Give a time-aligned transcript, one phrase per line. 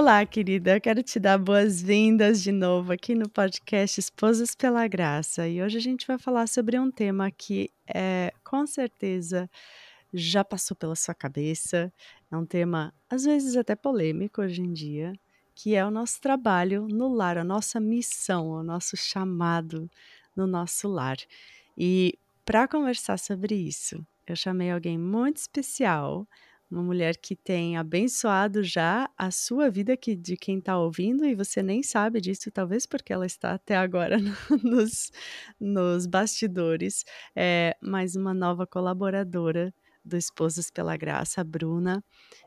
[0.00, 0.76] Olá, querida.
[0.76, 5.46] Eu quero te dar boas-vindas de novo aqui no podcast Esposas pela Graça.
[5.46, 9.46] E hoje a gente vai falar sobre um tema que é, com certeza
[10.10, 11.92] já passou pela sua cabeça.
[12.32, 15.12] É um tema às vezes até polêmico hoje em dia,
[15.54, 19.86] que é o nosso trabalho no lar, a nossa missão, o nosso chamado
[20.34, 21.18] no nosso lar.
[21.76, 26.26] E para conversar sobre isso, eu chamei alguém muito especial
[26.70, 31.34] uma mulher que tem abençoado já a sua vida que, de quem está ouvindo e
[31.34, 34.18] você nem sabe disso, talvez porque ela está até agora
[34.62, 35.10] nos,
[35.58, 37.04] nos bastidores.
[37.34, 42.04] É mais uma nova colaboradora do Esposas pela Graça, Bruna.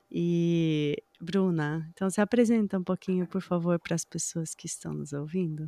[0.09, 5.11] E Bruna, então se apresenta um pouquinho, por favor, para as pessoas que estão nos
[5.11, 5.67] ouvindo.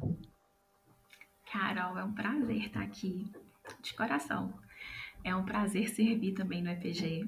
[1.51, 3.31] Carol, é um prazer estar aqui,
[3.81, 4.53] de coração.
[5.23, 7.27] É um prazer servir também no EPG.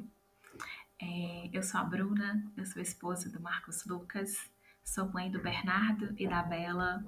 [0.99, 4.49] É, eu sou a Bruna, eu sou esposa do Marcos Lucas,
[4.83, 7.05] sou mãe do Bernardo e da Bela.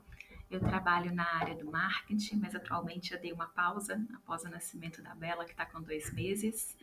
[0.50, 5.02] Eu trabalho na área do marketing, mas atualmente eu dei uma pausa após o nascimento
[5.02, 6.78] da Bela, que está com dois meses.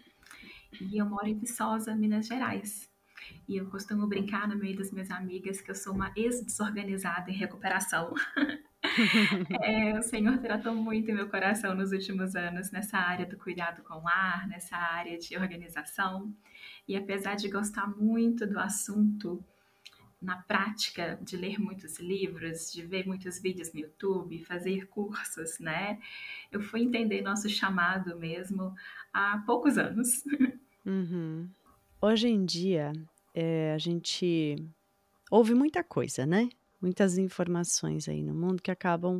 [0.81, 2.91] E eu moro em Viçosa, Minas Gerais.
[3.49, 7.34] E eu costumo brincar no meio das minhas amigas que eu sou uma ex-desorganizada em
[7.34, 8.12] recuperação.
[9.62, 13.94] é, o Senhor tratou muito meu coração nos últimos anos nessa área do cuidado com
[13.94, 16.33] o lar, nessa área de organização.
[16.88, 19.43] E apesar de gostar muito do assunto,
[20.21, 25.98] na prática de ler muitos livros, de ver muitos vídeos no YouTube, fazer cursos, né?
[26.50, 28.75] Eu fui entender nosso chamado mesmo
[29.12, 30.25] há poucos anos.
[30.84, 31.48] Uhum.
[32.00, 32.92] Hoje em dia,
[33.34, 34.56] é, a gente
[35.31, 36.48] ouve muita coisa, né?
[36.81, 39.19] Muitas informações aí no mundo que acabam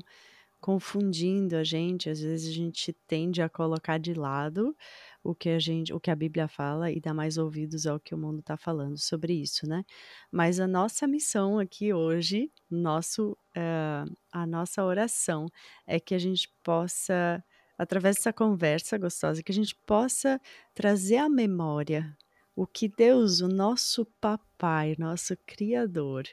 [0.61, 2.11] confundindo a gente.
[2.11, 4.77] Às vezes a gente tende a colocar de lado
[5.23, 8.15] o que a gente, o que a Bíblia fala e dar mais ouvidos ao que
[8.15, 9.85] o mundo está falando sobre isso, né?
[10.31, 15.47] Mas a nossa missão aqui hoje, nosso, uh, a nossa oração
[15.87, 17.43] é que a gente possa,
[17.77, 20.41] através dessa conversa gostosa, que a gente possa
[20.75, 22.17] trazer à memória
[22.55, 26.25] o que Deus, o nosso papai, nosso criador,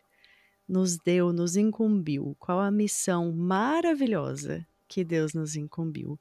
[0.68, 6.19] nos deu, nos incumbiu, qual a missão maravilhosa que Deus nos incumbiu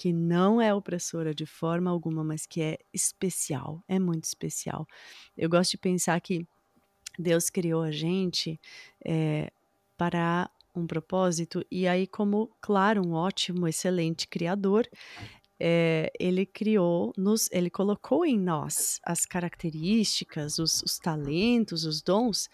[0.00, 4.88] que não é opressora de forma alguma, mas que é especial, é muito especial.
[5.36, 6.46] Eu gosto de pensar que
[7.18, 8.58] Deus criou a gente
[9.04, 9.52] é,
[9.98, 14.88] para um propósito, e aí, como, claro, um ótimo, excelente criador,
[15.58, 22.48] é, ele criou, nos, ele colocou em nós as características, os, os talentos, os dons,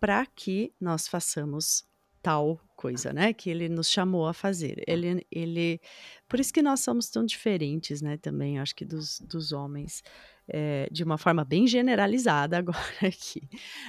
[0.00, 1.84] para que nós façamos
[2.22, 3.32] tal coisa, né?
[3.32, 4.82] Que ele nos chamou a fazer.
[4.86, 5.80] Ele, ele,
[6.28, 8.16] por isso que nós somos tão diferentes, né?
[8.16, 10.02] Também acho que dos, dos homens,
[10.48, 13.48] é, de uma forma bem generalizada agora aqui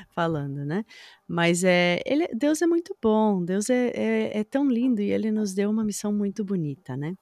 [0.09, 0.83] falando, né?
[1.27, 5.31] Mas é, ele, Deus é muito bom, Deus é, é, é tão lindo e ele
[5.31, 7.15] nos deu uma missão muito bonita, né?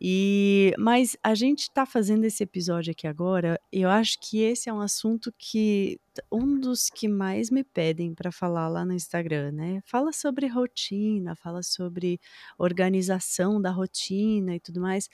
[0.00, 4.72] E, mas a gente está fazendo esse episódio aqui agora, eu acho que esse é
[4.72, 6.00] um assunto que
[6.30, 9.80] um dos que mais me pedem para falar lá no Instagram, né?
[9.84, 12.20] Fala sobre rotina, fala sobre
[12.58, 15.08] organização da rotina e tudo mais.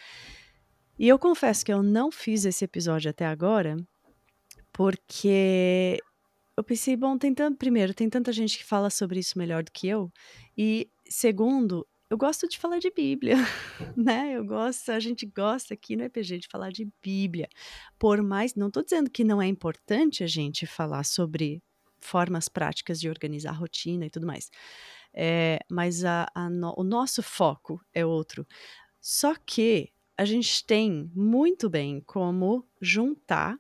[0.99, 3.77] E eu confesso que eu não fiz esse episódio até agora,
[4.73, 5.99] porque
[6.57, 9.71] eu pensei, bom, tem tanto, primeiro, tem tanta gente que fala sobre isso melhor do
[9.73, 10.13] que eu,
[10.57, 13.37] e segundo, eu gosto de falar de Bíblia,
[13.97, 14.33] né?
[14.33, 17.49] Eu gosto, a gente gosta aqui no EPG de falar de Bíblia.
[17.97, 21.63] Por mais, não estou dizendo que não é importante a gente falar sobre
[22.01, 24.51] formas práticas de organizar a rotina e tudo mais,
[25.15, 28.45] é, mas a, a no, o nosso foco é outro.
[29.01, 33.57] Só que a gente tem muito bem como juntar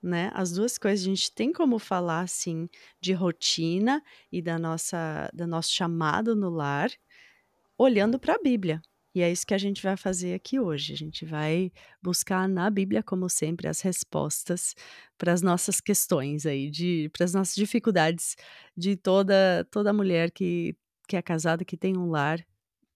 [0.00, 0.30] né?
[0.32, 2.68] As duas coisas a gente tem como falar assim
[3.00, 4.00] de rotina
[4.30, 6.88] e da nossa do nosso chamado no lar
[7.78, 8.82] olhando para a Bíblia.
[9.14, 10.92] E é isso que a gente vai fazer aqui hoje.
[10.92, 11.72] A gente vai
[12.02, 14.74] buscar na Bíblia, como sempre, as respostas
[15.16, 18.36] para as nossas questões aí, para as nossas dificuldades
[18.76, 20.76] de toda toda mulher que,
[21.08, 22.44] que é casada, que tem um lar,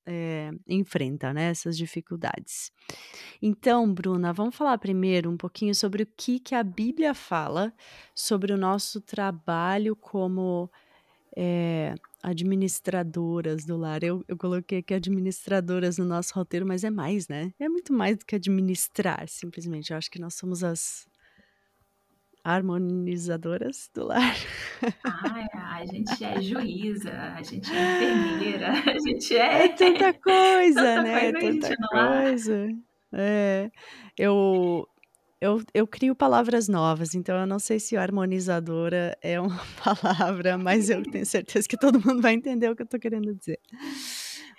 [0.06, 2.70] é, enfrenta, né, essas dificuldades.
[3.40, 7.72] Então, Bruna, vamos falar primeiro um pouquinho sobre o que, que a Bíblia fala
[8.14, 10.70] sobre o nosso trabalho como
[11.36, 14.02] é, administradoras do lar.
[14.04, 17.52] Eu, eu coloquei aqui administradoras no nosso roteiro, mas é mais, né?
[17.58, 19.90] É muito mais do que administrar, simplesmente.
[19.90, 21.06] Eu acho que nós somos as
[22.44, 24.34] harmonizadoras do lar.
[25.04, 29.64] Ah, a gente é juíza, a gente é enfermeira, a gente é.
[29.64, 31.32] É tanta coisa, tanta né?
[31.32, 32.68] coisa Tanta coisa.
[33.12, 33.70] É.
[34.16, 34.88] Eu,
[35.42, 40.88] eu, eu crio palavras novas, então eu não sei se harmonizadora é uma palavra, mas
[40.88, 43.58] eu tenho certeza que todo mundo vai entender o que eu tô querendo dizer.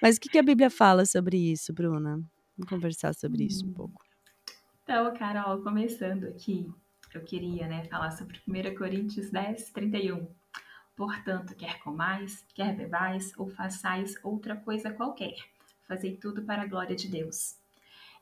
[0.01, 2.19] Mas o que, que a Bíblia fala sobre isso, Bruna?
[2.57, 3.73] Vamos conversar sobre isso um Hum.
[3.73, 4.03] pouco.
[4.83, 6.69] Então, Carol, começando aqui,
[7.13, 10.27] eu queria né, falar sobre 1 Coríntios 10, 31.
[10.97, 15.35] Portanto, quer comais, quer bebais, ou façais outra coisa qualquer,
[15.87, 17.62] fazei tudo para a glória de Deus.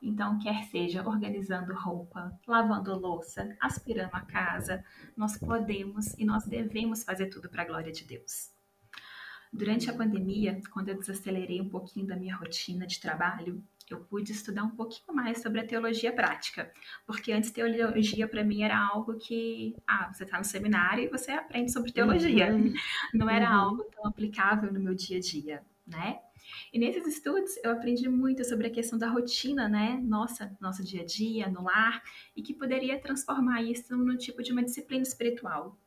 [0.01, 4.83] Então, quer seja organizando roupa, lavando louça, aspirando a casa,
[5.15, 8.49] nós podemos e nós devemos fazer tudo para a glória de Deus.
[9.53, 14.31] Durante a pandemia, quando eu desacelerei um pouquinho da minha rotina de trabalho, eu pude
[14.31, 16.71] estudar um pouquinho mais sobre a teologia prática,
[17.05, 21.31] porque antes teologia para mim era algo que, ah, você está no seminário e você
[21.31, 22.73] aprende sobre teologia, Uhum,
[23.13, 26.19] não era uhum, algo tão aplicável no meu dia a dia, né?
[26.73, 29.99] E nesses estudos eu aprendi muito sobre a questão da rotina, né?
[30.03, 32.01] Nossa, nosso dia a dia, no lar,
[32.35, 35.77] e que poderia transformar isso num tipo de uma disciplina espiritual.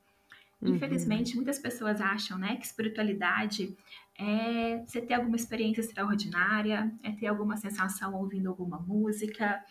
[0.60, 3.76] uhum, Infelizmente, muitas pessoas acham, né, que espiritualidade
[4.18, 9.62] é você ter alguma experiência extraordinária, é ter alguma sensação ouvindo alguma música,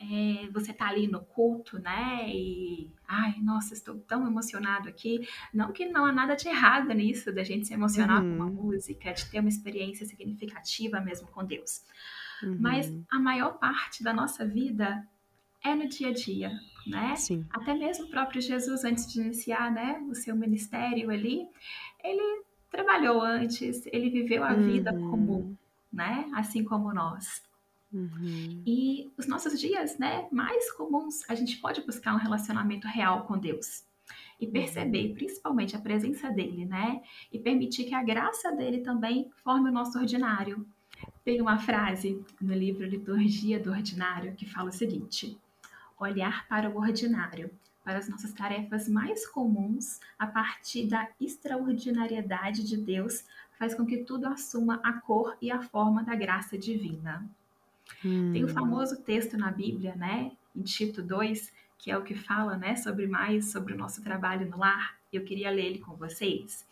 [0.00, 2.28] é você tá ali no culto, né?
[2.28, 5.26] E ai, nossa, estou tão emocionado aqui.
[5.52, 8.52] Não que não há nada de errado nisso, da gente se emocionar com uma uhum,
[8.52, 11.82] música, de ter uma experiência significativa mesmo com Deus.
[12.60, 13.04] Mas uhum.
[13.10, 15.06] a maior parte da nossa vida
[15.62, 16.52] é no dia a dia,
[16.86, 17.16] né?
[17.16, 17.46] Sim.
[17.50, 21.48] Até mesmo o próprio Jesus, antes de iniciar né, o seu ministério ali,
[22.02, 25.56] ele trabalhou antes, ele viveu a vida comum, Uhum,
[25.92, 26.28] né?
[26.34, 27.42] Assim como nós.
[27.94, 33.24] Uhum, E os nossos dias, né, mais comuns, a gente pode buscar um relacionamento real
[33.24, 33.84] com Deus
[34.40, 37.00] e uhum, perceber, principalmente a presença dele, né?
[37.32, 40.66] E permitir que a graça dele também forme o nosso ordinário.
[41.24, 45.38] Tem uma frase no livro Liturgia do Ordinário que fala o seguinte:
[45.98, 47.50] olhar para o ordinário,
[47.82, 53.24] para as nossas tarefas mais comuns, a partir da extraordinariedade de Deus,
[53.58, 57.24] faz com que tudo assuma a cor e a forma da graça divina.
[58.04, 62.14] Tem o hum, famoso texto na Bíblia, né, em Tito 2, que é o que
[62.14, 64.98] fala, né, sobre mais sobre o nosso trabalho no lar.
[65.10, 66.66] Eu queria ler ele com vocês,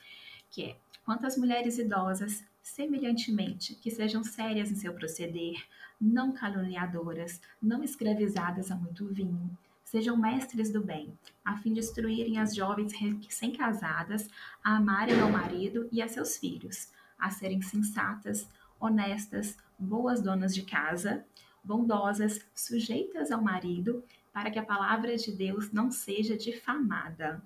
[0.50, 5.56] que é: quantas mulheres idosas, semelhantemente, que sejam sérias em seu proceder,
[5.98, 9.50] não caluniadoras, não escravizadas a muito vinho,
[9.84, 14.28] sejam mestres do bem, a fim de instruírem as jovens recém-casadas
[14.62, 16.88] a amarem ao marido e a seus filhos,
[17.18, 18.48] a serem sensatas,
[18.80, 21.24] honestas, boas donas de casa,
[21.62, 27.42] bondosas, sujeitas ao marido, para que a palavra de Deus não seja difamada.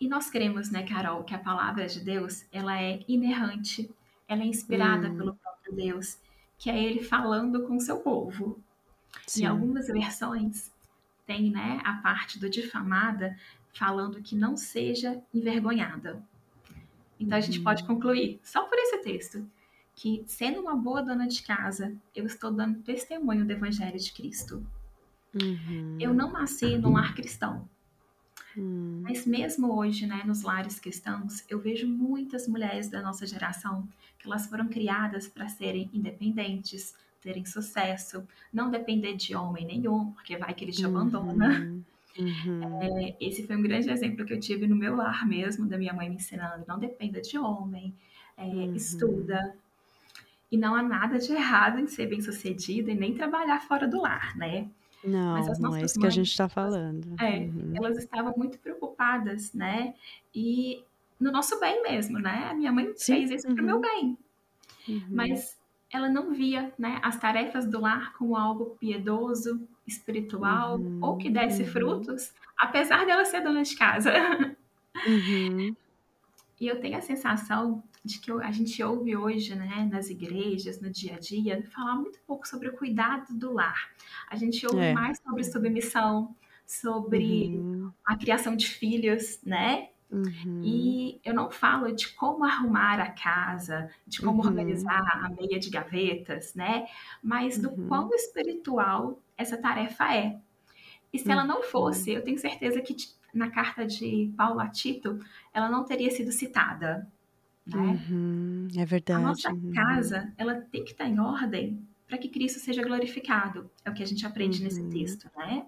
[0.00, 3.90] E nós cremos, né, Carol, que a palavra de Deus, ela é inerrante,
[4.26, 6.18] ela é inspirada hum, pelo próprio Deus,
[6.58, 8.58] que é ele falando com o seu povo.
[9.36, 9.46] Em sim.
[9.46, 10.72] algumas versões
[11.26, 13.36] tem, né, a parte do difamada
[13.72, 16.22] falando que não seja envergonhada.
[17.18, 19.48] Então a gente pode Uhum, concluir, só por esse texto,
[20.00, 24.66] que sendo uma boa dona de casa, eu estou dando testemunho do evangelho de Cristo.
[26.00, 27.68] Eu uhum, não nasci num lar cristão,
[28.56, 33.86] hum, Mas mesmo hoje, né, nos lares cristãos, eu vejo muitas mulheres da nossa geração
[34.18, 40.36] que elas foram criadas para serem independentes, terem sucesso, não depender de homem nenhum, porque
[40.36, 41.68] vai que ele te abandona.
[41.68, 41.84] uhum,
[42.18, 45.78] uhum, É, esse foi um grande exemplo que eu tive no meu lar mesmo, da
[45.78, 47.94] minha mãe me ensinando, não dependa de homem,
[48.36, 48.74] é, uhum.
[48.74, 49.56] estuda.
[50.50, 54.36] E não há nada de errado em ser bem-sucedida e nem trabalhar fora do lar,
[54.36, 54.70] né?
[55.02, 57.20] Não, não é isso que a mães, gente tá elas, falando.
[57.20, 59.94] é, Uhum, elas estavam muito preocupadas, né?
[60.34, 60.84] E
[61.20, 62.48] no nosso bem mesmo, né?
[62.50, 64.18] A minha mãe sim, fez isso para o meu uhum, bem,
[64.88, 65.58] uhum, mas
[65.92, 71.30] ela não via, né, as tarefas do lar como algo piedoso, espiritual ou que uhum,
[71.30, 74.12] desse uhum, frutos, apesar dela ser dona de casa.
[75.04, 75.76] uhum,
[76.60, 80.90] E eu tenho a sensação de que a gente ouve hoje, né, nas igrejas, no
[80.90, 83.90] dia a dia, falar muito pouco sobre o cuidado do lar.
[84.28, 86.34] A gente ouve é, mais sobre submissão,
[86.66, 89.88] sobre uhum, a criação de filhos, né?
[90.10, 90.60] Uhum.
[90.62, 94.48] E eu não falo de como arrumar a casa, de como Uhum.
[94.48, 96.86] organizar a meia de gavetas, né?
[97.22, 97.86] Mas do Uhum.
[97.88, 100.40] quão espiritual essa tarefa é.
[101.12, 101.62] E se ela não Uhum.
[101.62, 102.96] fosse, eu tenho certeza que
[103.34, 105.18] na carta de Paulo a Tito,
[105.52, 107.10] ela não teria sido citada,
[107.76, 108.06] né?
[108.10, 108.68] Uhum.
[108.76, 109.20] É A verdade.
[109.20, 109.72] nossa Uhum.
[109.72, 113.70] casa, ela tem que estar em ordem para que Cristo seja glorificado.
[113.84, 114.88] É o que a gente aprende nesse Uhum.
[114.88, 115.66] texto, né?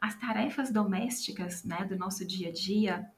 [0.00, 3.10] As tarefas domésticas, né, do nosso dia a dia,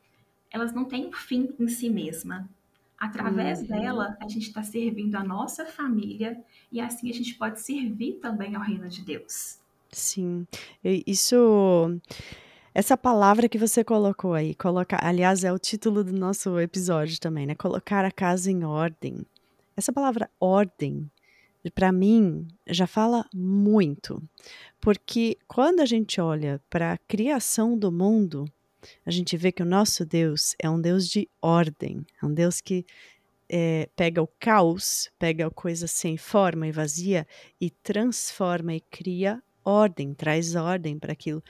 [0.50, 2.50] elas não têm um fim em si mesma.
[2.98, 3.66] Através Uhum.
[3.66, 8.54] dela, a gente está servindo a nossa família e assim a gente pode servir também
[8.56, 9.60] ao reino de Deus.
[9.92, 10.46] Sim.
[10.82, 12.00] Isso
[12.74, 17.46] essa palavra que você colocou aí, colocar aliás, é o título do nosso episódio também,
[17.46, 19.26] né, colocar a casa em ordem.
[19.76, 21.10] Essa palavra ordem,
[21.74, 24.22] para mim, já fala muito,
[24.80, 28.46] porque quando a gente olha para a criação do mundo,
[29.04, 32.60] a gente vê que o nosso Deus é um Deus de ordem, é um Deus
[32.60, 32.84] que,
[33.48, 37.26] eh, pega o caos, pega a coisa sem forma e vazia
[37.60, 41.42] e transforma e cria ordem, traz ordem para aquilo.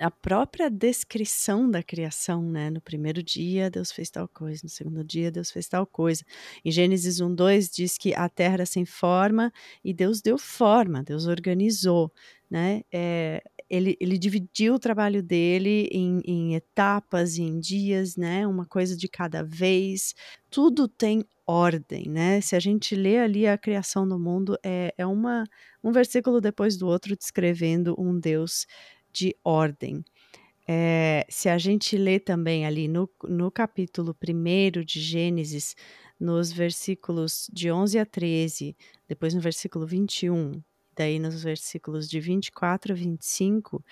[0.00, 5.02] A própria descrição da criação, né, no primeiro dia Deus fez tal coisa, no segundo
[5.02, 6.24] dia Deus fez tal coisa.
[6.64, 9.52] Em Gênesis 1:2 diz que a terra era sem forma
[9.84, 12.12] e Deus deu forma, Deus organizou,
[12.50, 18.46] né, eh, ele ele dividiu o trabalho dele em em etapas e em dias, né,
[18.46, 20.14] uma coisa de cada vez,
[20.50, 25.04] tudo tem ordem, né, se a gente lê ali a criação do mundo, é é
[25.06, 25.44] uma
[25.82, 28.66] um versículo depois do outro descrevendo um Deus
[29.18, 30.04] de ordem.
[30.68, 35.74] Eh, se a gente lê também ali no no capítulo 1 de Gênesis,
[36.20, 38.76] nos versículos de 11 a 13,
[39.08, 40.62] depois no versículo 21,
[40.96, 43.84] daí nos versículos de 24 a 25,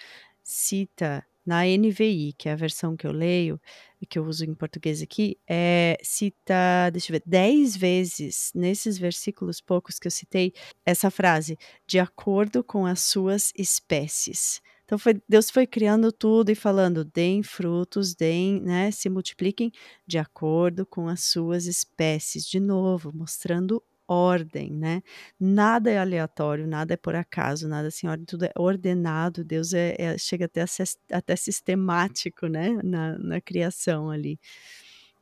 [0.42, 3.60] cita na NVI, que é a versão que eu leio
[4.00, 8.98] e que eu uso em português aqui, eh, cita, deixa eu ver, 10 vezes nesses
[8.98, 10.52] versículos poucos que eu citei,
[10.84, 11.56] essa frase:
[11.86, 14.60] "De acordo com as suas espécies".
[14.86, 19.72] Então foi Deus foi criando tudo e falando: "Deem frutos, deem, né, se multipliquem
[20.06, 25.02] de acordo com as suas espécies", de novo, mostrando ordem, né.
[25.40, 30.16] Nada é aleatório, nada é por acaso, nada ordem, tudo é ordenado, Deus é é
[30.18, 30.64] chega até
[31.12, 34.38] até sistemático, né, na na criação ali.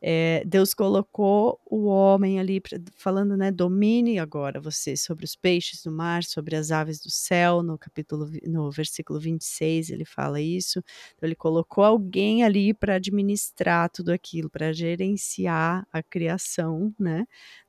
[0.07, 5.83] Eh, Deus colocou o homem ali pra falando, né, "Domine agora você sobre os peixes
[5.83, 10.81] do mar, sobre as aves do céu", no capítulo no versículo 26 ele fala isso.
[11.17, 17.25] Então ele colocou alguém ali para administrar tudo aquilo, para gerenciar a criação, né.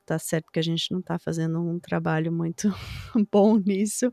[0.05, 2.69] Tá certo que a gente não tá fazendo um trabalho muito
[3.31, 4.09] bom nisso,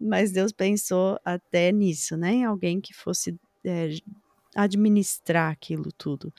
[0.00, 3.90] mas Deus pensou até nisso, né, em alguém que fosse, eh,
[4.56, 6.32] administrar aquilo tudo.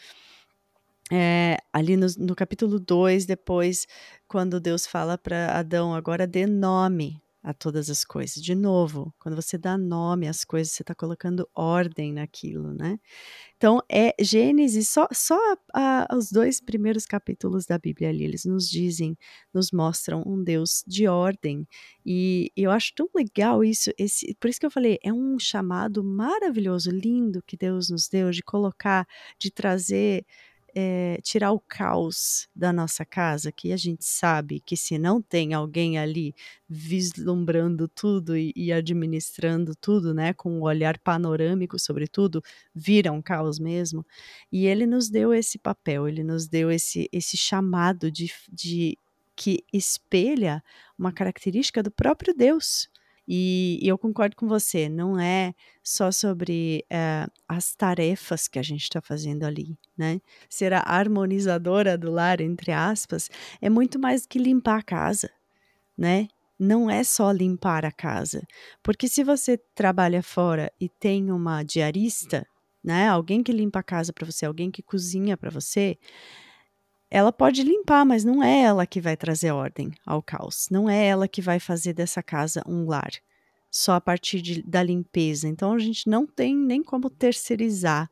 [1.14, 3.86] Eh, ali nos no capítulo 2, depois,
[4.28, 8.42] quando Deus fala para Adão: "Agora dê nome a todas as coisas".
[8.44, 12.98] De novo, quando você dá nome às coisas, você está colocando ordem naquilo, né.
[13.58, 15.38] Então, é Gênesis só só
[15.74, 19.18] a os 2 primeiros capítulos da Bíblia ali, eles nos dizem,
[19.54, 21.68] nos mostram um Deus de ordem,
[22.06, 26.04] e eu acho tão legal isso, esse por isso que eu falei, é um chamado
[26.04, 29.08] maravilhoso, lindo que Deus nos deu de colocar,
[29.40, 30.26] de trazer,
[30.76, 35.54] eh, tirar o caos da nossa casa, que a gente sabe que se não tem
[35.54, 36.34] alguém ali
[36.70, 42.42] vislumbrando tudo e e administrando tudo, né, com um olhar panorâmico sobre tudo,
[42.74, 44.06] vira um caos mesmo.
[44.52, 48.98] E ele nos deu esse papel, ele nos deu esse esse chamado de de
[49.36, 50.64] que espelha
[50.98, 52.88] uma característica do próprio Deus.
[53.28, 55.54] E e eu concordo com você, não é
[55.84, 60.20] só sobre, eh, as tarefas que a gente está fazendo ali, né.
[60.50, 63.30] Ser a harmonizadora do lar, entre aspas,
[63.62, 65.30] é muito mais que limpar a casa,
[65.98, 66.28] né.
[66.60, 68.44] Não é só limpar a casa,
[68.84, 72.48] porque se você trabalha fora e tem uma diarista,
[72.84, 75.98] né, alguém que limpa a casa para você, alguém que cozinha para você,
[77.14, 81.06] ela pode limpar, mas não é ela que vai trazer ordem ao caos, não é
[81.06, 83.12] ela que vai fazer dessa casa um lar,
[83.70, 85.48] só a partir de da limpeza.
[85.48, 88.10] Então a gente não tem nem como terceirizar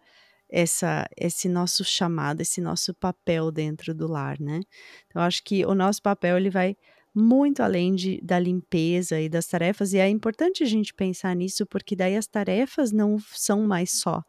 [0.47, 4.59] essa esse nosso chamado, esse nosso papel dentro do lar, né.
[5.07, 6.77] Então acho que o nosso papel ele vai
[7.13, 11.65] muito além de da limpeza e das tarefas, e é importante a gente pensar nisso,
[11.65, 14.23] porque daí as tarefas não são mais só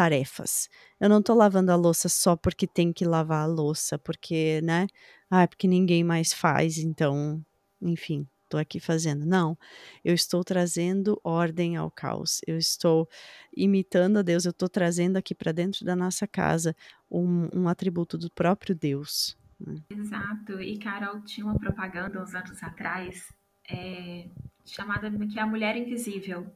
[0.00, 0.70] tarefas.
[0.98, 4.86] Eu não tô lavando a louça só porque tem que lavar a louça, porque, né,
[5.30, 7.44] "Ai, porque ninguém mais faz, então",
[7.82, 8.26] enfim.
[8.44, 9.24] estou aqui fazendo.
[9.26, 9.56] Não,
[10.04, 12.40] eu estou trazendo ordem ao caos.
[12.46, 13.08] Eu estou
[13.56, 14.44] imitando a Deus.
[14.44, 16.74] Eu estou trazendo aqui para dentro da nossa casa
[17.08, 19.38] um, um atributo do próprio Deus.
[19.60, 19.76] Né?
[19.90, 20.60] Exato.
[20.60, 23.32] E Carol tinha uma propaganda uns anos atrás
[23.70, 24.28] é,
[24.64, 26.52] chamada que é a Mulher Invisível.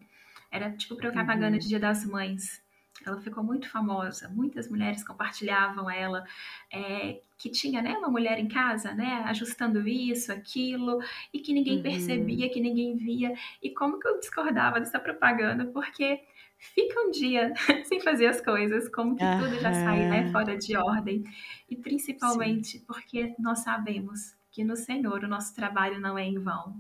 [0.51, 1.59] Era tipo propaganda uhum.
[1.59, 2.64] de Dia das Mães.
[3.05, 6.25] Ela ficou muito famosa, muitas mulheres compartilhavam ela,
[6.73, 11.01] é, que tinha né, uma mulher em casa, né, ajustando isso, aquilo,
[11.33, 11.83] e que ninguém uhum.
[11.83, 13.35] percebia, que ninguém via.
[13.63, 15.67] E como que eu discordava dessa propaganda?
[15.67, 16.23] Porque
[16.57, 17.53] fica um dia
[17.85, 19.41] sem fazer as coisas, como que uhum.
[19.41, 21.25] tudo já sai né, fora de ordem.
[21.69, 22.85] E principalmente Sim.
[22.87, 26.77] porque nós sabemos que no Senhor o nosso trabalho não é em vão.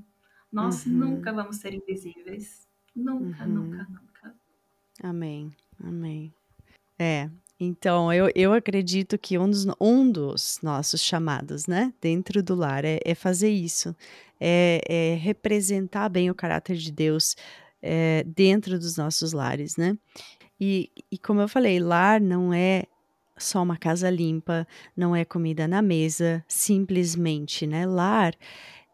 [0.50, 0.92] Nós uhum.
[0.92, 2.68] nunca vamos ser invisíveis.
[2.94, 3.50] Nunca, uhum.
[3.50, 4.34] nunca, nunca.
[5.02, 5.52] Amém,
[5.86, 6.32] amém.
[6.98, 12.54] É, então eu, eu acredito que um dos, um dos nossos chamados, né, dentro do
[12.54, 13.94] lar é, é fazer isso,
[14.40, 17.36] é, é, representar bem o caráter de Deus
[17.82, 19.96] é, dentro dos nossos lares, né?
[20.60, 22.84] E, e como eu falei, lar não é
[23.36, 27.86] só uma casa limpa, não é comida na mesa, simplesmente, né?
[27.86, 28.34] Lar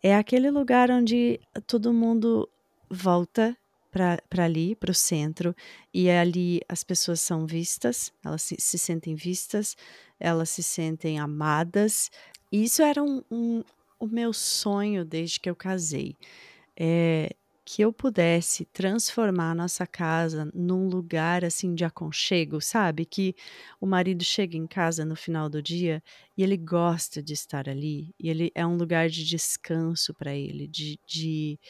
[0.02, 2.49] é aquele lugar onde todo mundo
[2.90, 3.56] volta
[3.90, 5.54] para ali, para o centro,
[5.92, 9.76] e ali as pessoas são vistas, elas se, se, sentem vistas,
[10.18, 12.11] elas se sentem amadas.
[12.52, 13.62] E isso era um, um,
[13.99, 16.16] o meu sonho desde que eu casei.
[16.76, 17.35] É,
[17.73, 23.04] que eu pudesse transformar a nossa casa num lugar assim de aconchego, sabe?
[23.04, 23.32] Que
[23.80, 26.02] o marido chega em casa no final do dia
[26.37, 30.66] e ele gosta de estar ali, e ele é um lugar de descanso para ele,
[30.66, 31.61] de, de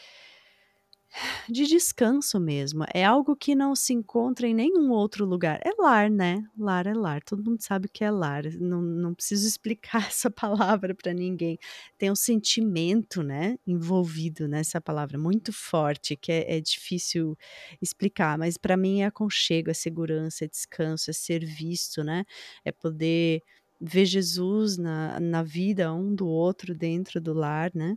[1.49, 2.85] de descanso mesmo.
[2.95, 5.61] É algo que não se encontra em nenhum outro lugar.
[5.65, 6.43] É lar, né?
[6.59, 7.23] Lar é lar.
[7.23, 8.45] Todo mundo sabe o que é lar.
[8.59, 11.59] Não, não preciso explicar essa palavra para ninguém.
[11.99, 17.37] Tem um sentimento, né, envolvido nessa palavra muito forte que é, é difícil
[17.81, 18.39] explicar.
[18.39, 22.25] Mas para mim é aconchego, é segurança, é descanso, é ser visto, né?
[22.65, 23.43] É poder
[23.81, 27.97] ver Jesus na, na vida um do outro dentro do lar, né?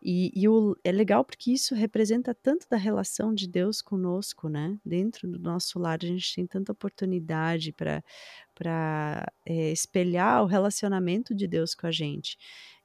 [0.00, 4.78] E, e o, é legal porque isso representa tanto da relação de Deus conosco, né?
[4.84, 11.48] Dentro do nosso lar, a gente tem tanta oportunidade para é, espelhar o relacionamento de
[11.48, 12.38] Deus com a gente.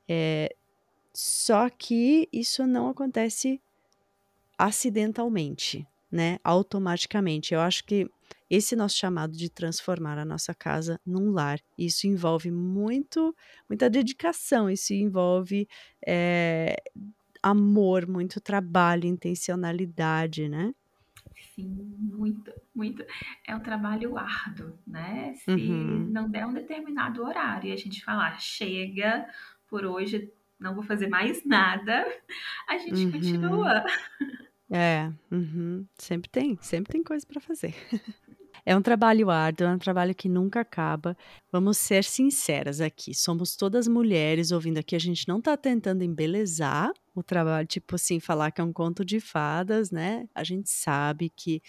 [0.07, 0.55] É,
[1.13, 3.61] só que isso não acontece
[4.57, 6.39] acidentalmente, né?
[6.43, 7.53] Automaticamente.
[7.53, 8.09] Eu acho que
[8.55, 13.35] esse nosso chamado de transformar a nossa casa num lar, isso envolve muito,
[13.67, 15.67] muita dedicação, isso envolve
[16.05, 16.75] é,
[17.41, 20.71] amor, muito trabalho, intencionalidade, né?
[21.55, 23.03] Sim, muito, muito.
[23.47, 25.33] É um trabalho árduo, né?
[25.33, 26.09] Se uhum.
[26.11, 29.27] não der um determinado horário e a gente falar, chega
[29.67, 32.05] por hoje, não vou fazer mais nada,
[32.69, 33.11] a gente uhum.
[33.13, 33.83] continua.
[34.69, 35.87] É, uhum.
[35.97, 37.73] sempre tem, sempre tem coisa para fazer.
[38.65, 41.17] É um trabalho árduo, é um trabalho que nunca acaba.
[41.51, 43.13] Vamos ser sinceras aqui.
[43.13, 44.95] Somos todas mulheres ouvindo aqui.
[44.95, 49.03] A gente não está tentando embelezar o trabalho, tipo assim, falar que é um conto
[49.03, 50.27] de fadas, né?
[50.33, 51.61] A gente sabe que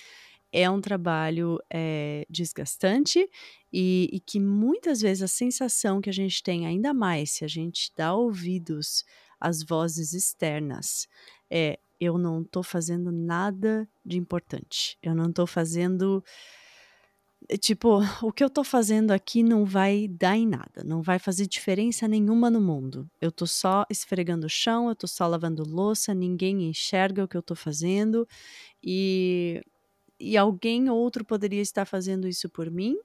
[0.53, 3.29] é um trabalho é, desgastante
[3.73, 7.49] e, e, que muitas vezes a sensação que a gente tem, ainda mais se a
[7.49, 9.05] gente dá ouvidos
[9.41, 11.09] às vozes externas,
[11.51, 16.23] é: eu não estou fazendo nada de importante, eu não estou fazendo
[17.61, 21.47] tipo, o que eu tô fazendo aqui não vai dar em nada, não vai fazer
[21.47, 23.09] diferença nenhuma no mundo.
[23.21, 27.37] Eu tô só esfregando o chão, eu tô só lavando louça, ninguém enxerga o que
[27.37, 28.27] eu tô fazendo
[28.83, 29.63] e,
[30.19, 32.97] e alguém outro poderia estar fazendo isso por mim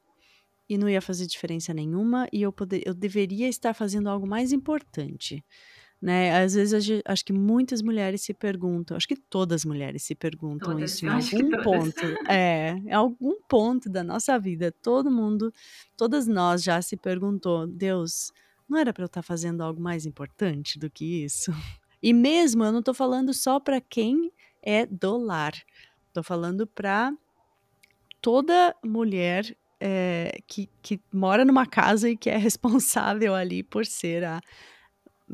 [0.69, 4.51] e não ia fazer diferença nenhuma e eu, poder, eu deveria estar fazendo algo mais
[4.51, 5.43] importante
[6.01, 6.41] né?
[6.41, 10.73] Às vezes acho que muitas mulheres se perguntam, acho que todas as mulheres se perguntam
[10.73, 12.05] todas, isso em algum ponto.
[12.29, 15.53] É, em algum ponto da nossa vida, todo mundo,
[15.97, 18.31] todas nós já se perguntou, Deus,
[18.67, 21.51] não era para eu estar tá fazendo algo mais importante do que isso?
[22.01, 24.31] E mesmo eu não estou falando só para quem
[24.63, 25.51] é do lar,
[26.07, 27.13] estou falando para
[28.21, 34.23] toda mulher é, que, que mora numa casa e que é responsável ali por ser
[34.23, 34.41] a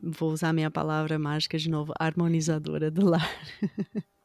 [0.03, 3.29] vou usar minha palavra mágica de novo, harmonizadora do lar.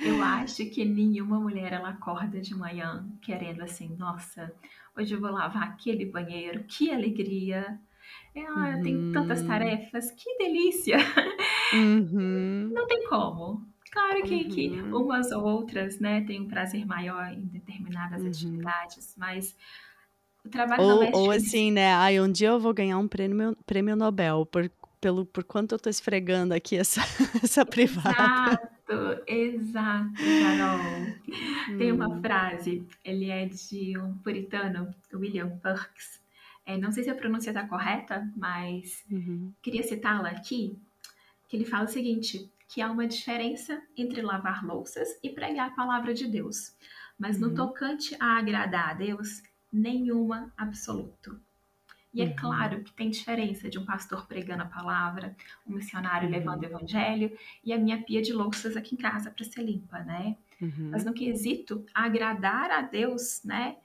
[0.00, 4.52] Eu acho que nenhuma mulher ela acorda de manhã querendo assim, nossa,
[4.96, 7.78] hoje eu vou lavar aquele banheiro, que alegria.
[8.34, 9.46] É, ah, eu tenho tantas uhum.
[9.46, 10.96] tarefas, que delícia.
[11.72, 12.70] Uhum.
[12.72, 13.66] Não tem como.
[13.90, 14.48] Claro que, uhum.
[14.48, 18.28] que umas ou outras, né, têm um prazer maior em determinadas uhum.
[18.28, 19.56] atividades, mas
[20.44, 21.18] o trabalho ou, doméstico...
[21.18, 25.24] Ou assim, né, ai, um dia eu vou ganhar um prêmio, prêmio Nobel por pelo
[25.26, 27.00] por quanto eu tô esfregando aqui essa,
[27.42, 28.16] essa privada.
[28.16, 31.14] Exato, exato, Carol.
[31.76, 32.20] Tem uma Hum.
[32.20, 36.20] frase, ele é de um puritano, William Perks.
[36.66, 39.54] É, não sei se a pronúncia está correta, mas Uhum.
[39.62, 40.78] queria citá-la aqui,
[41.48, 45.74] que ele fala o seguinte, que há uma diferença entre lavar louças e pregar a
[45.76, 46.74] palavra de Deus.
[47.18, 47.54] Mas no Uhum.
[47.54, 51.40] tocante a agradar a Deus, nenhuma absoluto.
[52.14, 52.34] E é Uhum.
[52.36, 56.30] claro que tem diferença de um pastor pregando a palavra, um missionário Uhum.
[56.30, 60.00] levando o evangelho e a minha pia de louças aqui em casa para ser limpa,
[60.00, 60.36] né?
[60.92, 61.04] Mas Uhum.
[61.04, 63.76] no quesito agradar a Deus, né?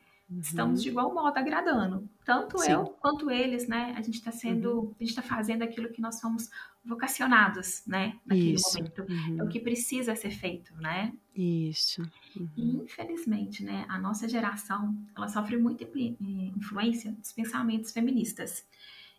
[0.42, 0.84] Estamos Uhum.
[0.84, 2.08] de igual modo agradando.
[2.26, 2.72] Tanto Sim.
[2.72, 3.94] eu quanto eles, né?
[3.98, 4.96] A gente está sendo, Uhum.
[5.00, 6.50] a gente está fazendo aquilo que nós somos
[6.84, 8.20] vocacionados, né?
[8.26, 8.78] Naquele Isso.
[8.78, 9.02] momento.
[9.02, 9.50] É o Uhum.
[9.50, 11.14] que precisa ser feito, né?
[11.36, 12.02] Isso.
[12.36, 12.84] E Uhum.
[12.84, 16.18] infelizmente, né, a nossa geração, ela sofre muita influ-
[16.58, 18.66] influência dos pensamentos feministas.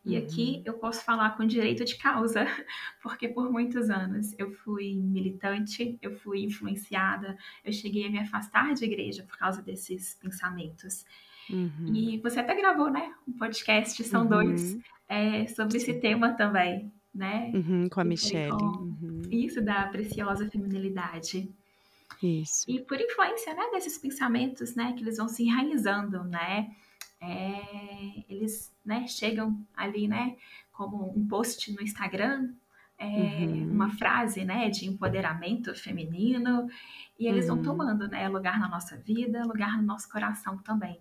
[0.05, 0.63] E aqui Uhum.
[0.67, 2.45] eu posso falar com direito de causa,
[3.03, 8.75] porque por muitos anos eu fui militante, eu fui influenciada, eu cheguei a me afastar
[8.75, 11.07] de igreja por causa desses pensamentos.
[11.49, 11.93] Uhum.
[11.95, 14.81] E você até gravou, né, um podcast, são dois, Uhum.
[15.09, 17.51] é, sobre esse tema também, né?
[17.55, 17.89] Uhum.
[17.89, 18.53] Com a Michelle.
[18.53, 19.23] Uhum.
[19.31, 21.49] isso da preciosa feminilidade.
[22.23, 22.65] Isso.
[22.71, 26.71] E por influência, né, desses pensamentos, né, que eles vão se enraizando, né,
[27.29, 30.37] é, eles, né, chegam ali, né,
[30.73, 32.53] como um post no Instagram,
[32.99, 33.71] é, Uhum.
[33.73, 36.69] uma frase, né, de empoderamento feminino,
[37.19, 37.63] e eles vão Uhum.
[37.63, 40.99] tomando, né, lugar na nossa vida, lugar no nosso coração também.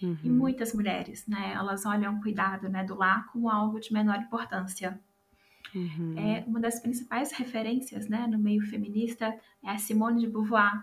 [0.00, 0.36] E Uhum.
[0.36, 5.00] muitas mulheres, né, elas olham o cuidado, né, do lar como algo de menor importância.
[5.74, 6.14] Uhum.
[6.16, 10.82] É uma das principais referências, né, no meio feminista é a Simone de Beauvoir,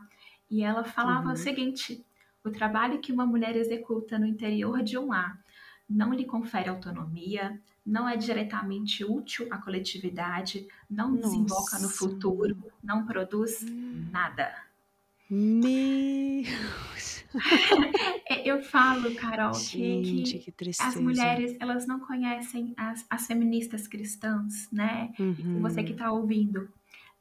[0.49, 1.33] e ela falava Uhum.
[1.33, 2.03] o seguinte:
[2.43, 5.39] o trabalho que uma mulher executa no interior de um lar
[5.89, 11.97] não lhe confere autonomia, não é diretamente útil à coletividade, não desemboca no Nossa.
[11.97, 14.07] futuro, não produz Hum.
[14.11, 14.53] nada.
[15.29, 16.43] Meu.
[18.45, 19.59] Eu falo, Carol, que,
[20.03, 25.13] Gente, que que as mulheres elas não conhecem as, as feministas cristãs, né?
[25.17, 25.95] Se você que Uhum.
[25.95, 26.69] está ouvindo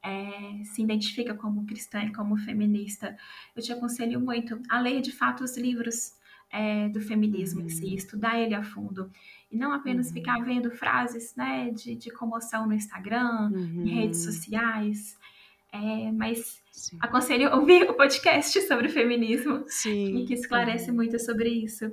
[0.02, 3.16] é, se identifica como cristã e como feminista,
[3.54, 6.14] eu te aconselho muito a ler de fato os livros
[6.52, 7.94] é, do feminismo em si, Uhum.
[7.94, 9.10] estudar ele a fundo.
[9.52, 10.14] E não apenas Uhum.
[10.14, 13.52] ficar vendo frases né, de, de comoção no Instagram,
[13.84, 14.32] em redes Uhum.
[14.32, 15.16] sociais,
[15.72, 16.98] é, mas Sim.
[17.00, 20.24] aconselho ouvir o podcast sobre o feminismo e Sim.
[20.26, 20.96] que esclarece Uhum.
[20.96, 21.84] muito sobre isso.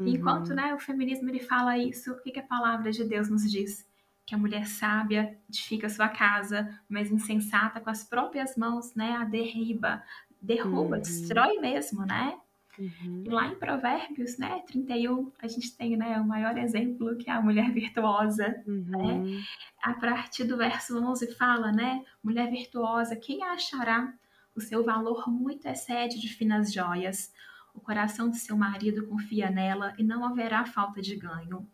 [0.00, 0.56] E enquanto Uhum.
[0.56, 3.86] né, o feminismo ele fala isso, o que, que a palavra de Deus nos diz?
[4.24, 9.24] Que a mulher sábia edifica sua casa, mas insensata com as próprias mãos, né, a
[9.24, 10.02] derriba,
[10.40, 11.02] derruba, Uhum.
[11.02, 12.38] destrói mesmo, né?
[12.78, 13.24] E Uhum.
[13.26, 17.42] lá em Provérbios, né, 31, a gente tem, né, o maior exemplo que é a
[17.42, 19.12] mulher virtuosa, né?
[19.14, 19.40] Uhum.
[19.82, 24.14] A partir do verso 11 fala, né, mulher virtuosa, quem a achará?
[24.54, 27.32] O seu valor muito excede de finas joias.
[27.74, 31.66] O coração de seu marido confia nela e não haverá falta de ganho.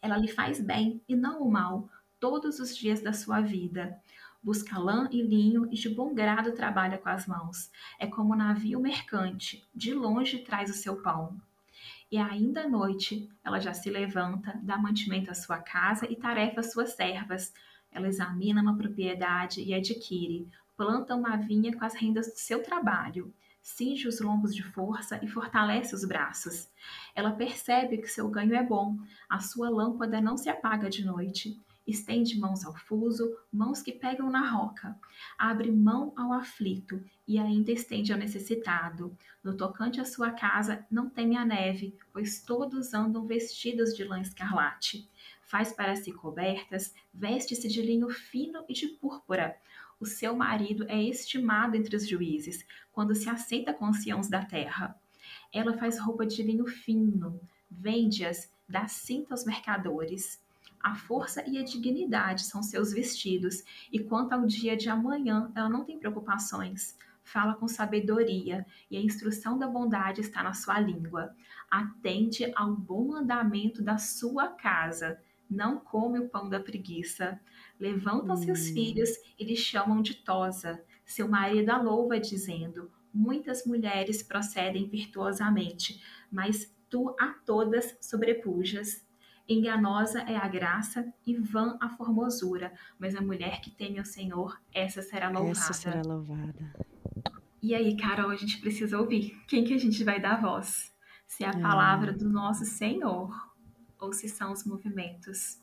[0.00, 1.88] Ela lhe faz bem e não o mal
[2.20, 4.00] todos os dias da sua vida.
[4.42, 7.70] Busca lã e linho e de bom grado trabalha com as mãos.
[7.98, 11.36] É como um navio mercante, de longe traz o seu pão.
[12.10, 16.60] E ainda à noite ela já se levanta, dá mantimento à sua casa e tarefa
[16.60, 17.52] às suas servas.
[17.90, 23.34] Ela examina uma propriedade e adquire, planta uma vinha com as rendas do seu trabalho,
[23.66, 26.70] cinge os lombos de força e fortalece os braços.
[27.16, 28.96] Ela percebe que seu ganho é bom,
[29.28, 31.60] a sua lâmpada não se apaga de noite.
[31.84, 34.96] Estende mãos ao fuso, mãos que pegam na roca.
[35.36, 39.16] Abre mão ao aflito e ainda estende ao necessitado.
[39.42, 44.20] No tocante à sua casa, não teme a neve, pois todos andam vestidos de lã
[44.20, 45.10] escarlate.
[45.42, 49.56] Faz para si cobertas, veste-se de linho fino e de púrpura.
[49.98, 54.94] O seu marido é estimado entre os juízes, quando se aceita com anciãos da terra.
[55.52, 60.44] Ela faz roupa de linho fino, vende-as, dá cinta aos mercadores.
[60.80, 65.68] A força e a dignidade são seus vestidos, e quanto ao dia de amanhã, ela
[65.68, 66.96] não tem preocupações.
[67.24, 71.34] Fala com sabedoria, e a instrução da bondade está na sua língua.
[71.70, 75.18] Atende ao bom andamento da sua casa,
[75.50, 77.40] não come o pão da preguiça.
[77.78, 78.36] Levanta hum.
[78.36, 80.82] seus filhos e lhe chamam de tosa.
[81.04, 89.04] Seu marido a louva, dizendo: Muitas mulheres procedem virtuosamente, mas tu a todas sobrepujas.
[89.48, 94.60] Enganosa é a graça e vã a formosura, mas a mulher que teme ao Senhor,
[94.74, 95.50] essa será louvada.
[95.52, 96.74] Essa será louvada.
[97.62, 99.40] E aí, Carol, a gente precisa ouvir.
[99.46, 100.92] Quem que a gente vai dar voz?
[101.26, 102.14] Se é a palavra é.
[102.14, 103.30] do nosso Senhor
[103.98, 105.60] ou se são os movimentos.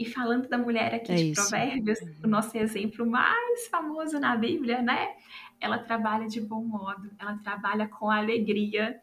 [0.00, 1.42] E falando da mulher aqui É de isso.
[1.42, 5.14] Provérbios, o nosso exemplo mais famoso na Bíblia, né?
[5.60, 8.98] Ela trabalha de bom modo, ela trabalha com alegria.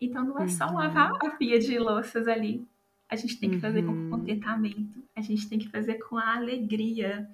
[0.00, 0.74] Então não é só Uhum.
[0.74, 2.66] lavar a pia de louças ali.
[3.08, 4.10] A gente tem que fazer com Uhum.
[4.10, 7.30] contentamento, a gente tem que fazer com alegria.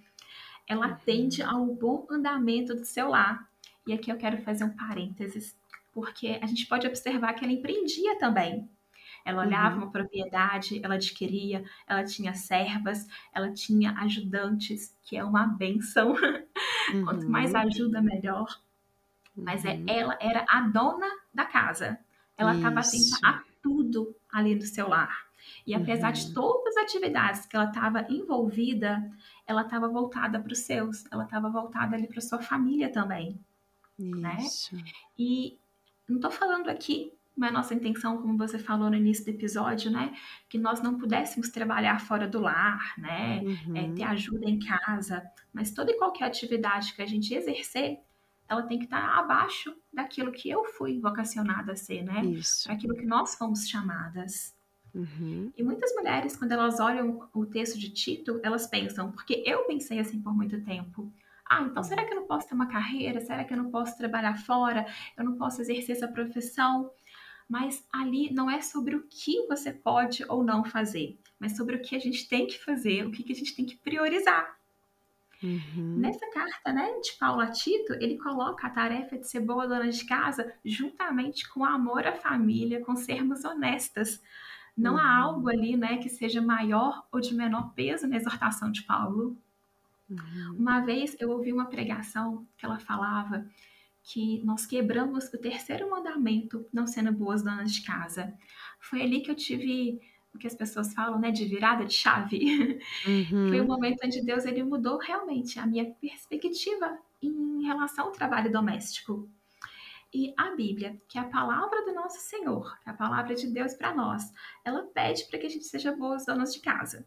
[0.69, 0.93] Ela Uhum.
[0.93, 3.49] atende ao bom andamento do seu lar.
[3.87, 5.57] E aqui eu quero fazer um parênteses,
[5.95, 8.69] porque a gente pode observar que ela empreendia também.
[9.27, 9.83] Ela olhava Uhum.
[9.85, 16.15] uma propriedade, ela adquiria, ela tinha servas, ela tinha ajudantes, que é uma benção.
[17.05, 17.61] Quanto mais Uhum.
[17.63, 18.61] ajuda, melhor.
[19.37, 19.85] Mas é, Uhum.
[19.87, 21.99] ela era a dona da casa.
[22.39, 25.27] Ela estava atenta a tudo ali no seu lar.
[25.67, 26.35] E apesar de Uhum.
[26.35, 29.11] todas as atividades que ela estava envolvida,
[29.47, 33.39] ela estava voltada para os seus, ela estava voltada ali para sua família também,
[33.99, 34.39] né?
[34.39, 34.77] Isso.
[35.19, 35.59] E
[36.09, 40.15] não estou falando aqui, mas nossa intenção, como você falou no início do episódio, né,
[40.49, 43.43] que nós não pudéssemos trabalhar fora do lar, né,
[43.75, 44.09] é, ter Uhum.
[44.09, 45.23] ajuda em casa,
[45.53, 47.99] mas toda e qualquer atividade que a gente exercer,
[48.49, 52.71] ela tem que estar abaixo daquilo que eu fui vocacionada a ser, né, Isso.
[52.73, 54.55] aquilo que nós fomos chamadas.
[54.95, 55.53] Uhum.
[55.55, 59.99] E muitas mulheres, quando elas olham o texto de Tito, elas pensam, porque eu pensei
[59.99, 61.13] assim por muito tempo.
[61.49, 63.21] Ah, então será que eu não posso ter uma carreira?
[63.21, 64.85] Será que eu não posso trabalhar fora?
[65.17, 66.91] Eu não posso exercer essa profissão?
[67.49, 71.83] Mas ali não é sobre o que você pode ou não fazer, mas sobre o
[71.83, 74.57] que a gente tem que fazer, o que que a gente tem que priorizar.
[75.43, 75.99] Uhum.
[75.99, 79.91] Nessa carta, né, de Paulo a Tito, ele coloca a tarefa de ser boa dona
[79.91, 84.23] de casa juntamente com o amor à família, com sermos honestas.
[84.77, 85.25] Não há Uhum.
[85.25, 89.37] algo ali, né, que seja maior ou de menor peso na exortação de Paulo.
[90.09, 90.57] Uhum.
[90.59, 93.47] Uma vez eu ouvi uma pregação que ela falava
[94.07, 98.35] que nós quebramos o terceiro mandamento não sendo boas donas de casa.
[98.81, 100.01] Foi ali que eu tive
[100.35, 102.39] o que as pessoas falam, né, de virada de chave.
[103.49, 103.67] Foi o Uhum.
[103.67, 109.29] momento onde Deus ele mudou realmente a minha perspectiva em relação ao trabalho doméstico.
[110.15, 113.75] E a Bíblia, que é a palavra do nosso Senhor, é a palavra de Deus
[113.75, 114.33] para nós,
[114.65, 117.07] ela pede para que a gente seja boas donas de casa.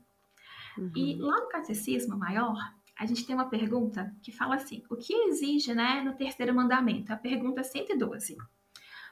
[0.96, 1.28] E Uhum.
[1.28, 2.58] lá no Catecismo Maior,
[3.00, 7.14] a gente tem uma pergunta que fala assim: o que exige, né, no terceiro mandamento?
[7.14, 8.38] A pergunta 112.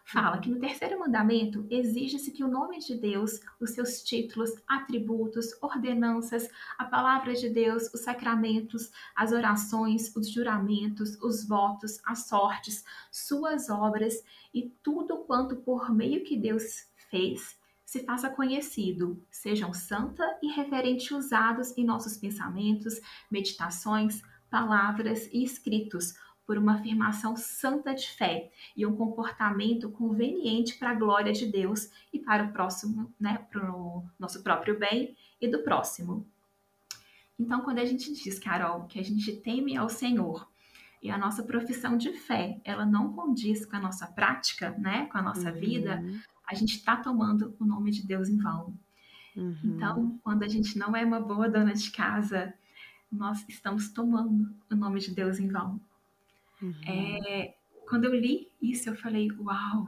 [0.04, 5.52] Fala que no terceiro mandamento exige-se que o nome de Deus, os seus títulos, atributos,
[5.62, 12.86] ordenanças, a palavra de Deus, os sacramentos, as orações, os juramentos, os votos, as sortes,
[13.12, 14.24] suas obras
[14.54, 17.57] e tudo quanto por meio que Deus fez
[17.88, 23.00] se faça conhecido, sejam santa e reverente usados em nossos pensamentos,
[23.32, 26.14] meditações, palavras e escritos,
[26.46, 31.90] por uma afirmação santa de fé e um comportamento conveniente para a glória de Deus
[32.12, 36.28] e para o próximo, né, para o nosso próprio bem e do próximo.
[37.40, 40.46] Então, quando a gente diz, Carol, que a gente teme ao Senhor
[41.02, 45.18] e a nossa profissão de fé, ela não condiz com a nossa prática, né, com
[45.18, 46.20] a nossa vida, Uhum.
[46.48, 48.74] A gente está tomando o nome de Deus em vão.
[49.36, 49.58] Uhum.
[49.64, 52.54] Então, quando a gente não é uma boa dona de casa,
[53.12, 55.80] nós estamos tomando o nome de Deus em vão.
[56.62, 56.74] Uhum.
[56.88, 57.56] É,
[57.88, 59.88] quando eu li isso, eu falei, uau,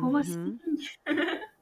[0.00, 0.58] como assim?
[0.66, 0.76] Uhum.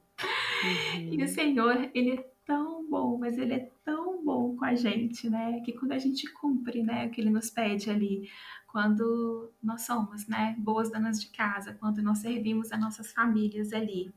[1.11, 1.27] E o Uhum.
[1.27, 5.59] Senhor, Ele é tão bom, mas Ele é tão bom com a gente, né?
[5.61, 8.29] Que quando a gente cumpre, né, o que Ele nos pede ali,
[8.67, 14.13] quando nós somos, né, boas donas de casa, quando nós servimos as nossas famílias ali,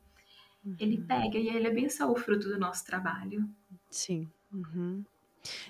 [0.79, 1.07] Ele Uhum.
[1.07, 3.49] pega e Ele abençoa o fruto do nosso trabalho.
[3.91, 4.29] Sim.
[4.53, 5.05] Uhum.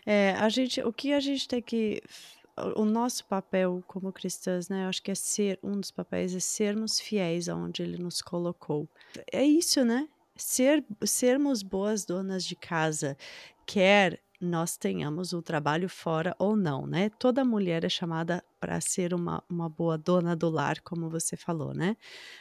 [0.05, 2.03] É, a gente, o que a gente tem que,
[2.77, 4.85] o nosso papel como cristãs, né?
[4.85, 8.89] Eu acho que é ser um dos papéis é sermos fiéis aonde Ele nos colocou.
[9.33, 10.09] É isso, né?
[10.39, 13.17] Ser, sermos boas donas de casa,
[13.67, 17.11] quer nós tenhamos o trabalho fora ou não, né?
[17.19, 21.75] Toda mulher é chamada para ser uma, uma boa dona do lar, como você falou,
[21.75, 21.97] né?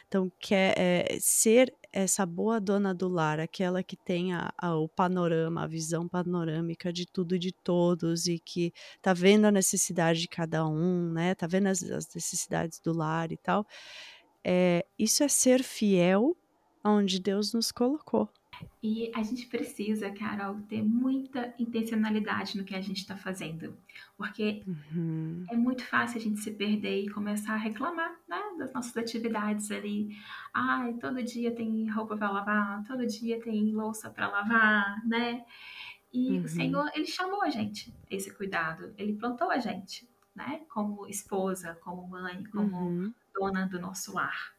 [0.07, 4.87] Então, quer é, ser essa boa dona do lar, aquela que tem a, a- o
[4.87, 10.21] panorama, a visão panorâmica de tudo e de todos e que tá vendo a necessidade
[10.21, 11.35] de cada um, né?
[11.35, 13.65] Tá vendo as, as necessidades do lar e tal.
[14.43, 16.35] É, isso é ser fiel
[16.87, 18.29] aonde Deus nos colocou.
[18.81, 23.77] E a gente precisa, Carol, ter muita intencionalidade no que a gente está fazendo.
[24.15, 28.73] Porque Uhum, é muito fácil a gente se perder e começar a reclamar né, das
[28.73, 30.09] nossas atividades ali.
[30.53, 35.45] Ai, todo dia tem roupa para lavar, todo dia tem louça para lavar, né?
[36.13, 36.43] E Uhum.
[36.43, 40.65] o Senhor, Ele chamou a gente esse cuidado, Ele plantou a gente, né?
[40.69, 44.56] Como esposa, como mãe, como uhum, dona do nosso lar.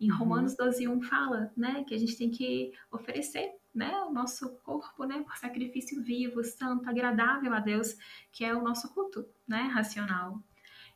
[0.00, 0.18] Em Uhum.
[0.18, 5.04] Romanos 12, 1 fala, né, que a gente tem que oferecer né, o nosso corpo,
[5.04, 7.96] né, por sacrifício vivo, santo, agradável a Deus,
[8.30, 10.40] que é o nosso culto, né, racional.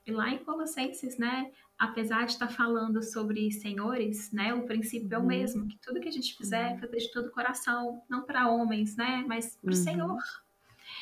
[0.07, 5.19] E lá em Colossenses, né, apesar de estar falando sobre senhores, né, o princípio é
[5.19, 5.27] o uhum.
[5.27, 6.79] mesmo, que tudo que a gente fizer, uhum.
[6.79, 9.83] fazer de todo o coração, não para homens, né, mas para o uhum.
[9.83, 10.23] Senhor.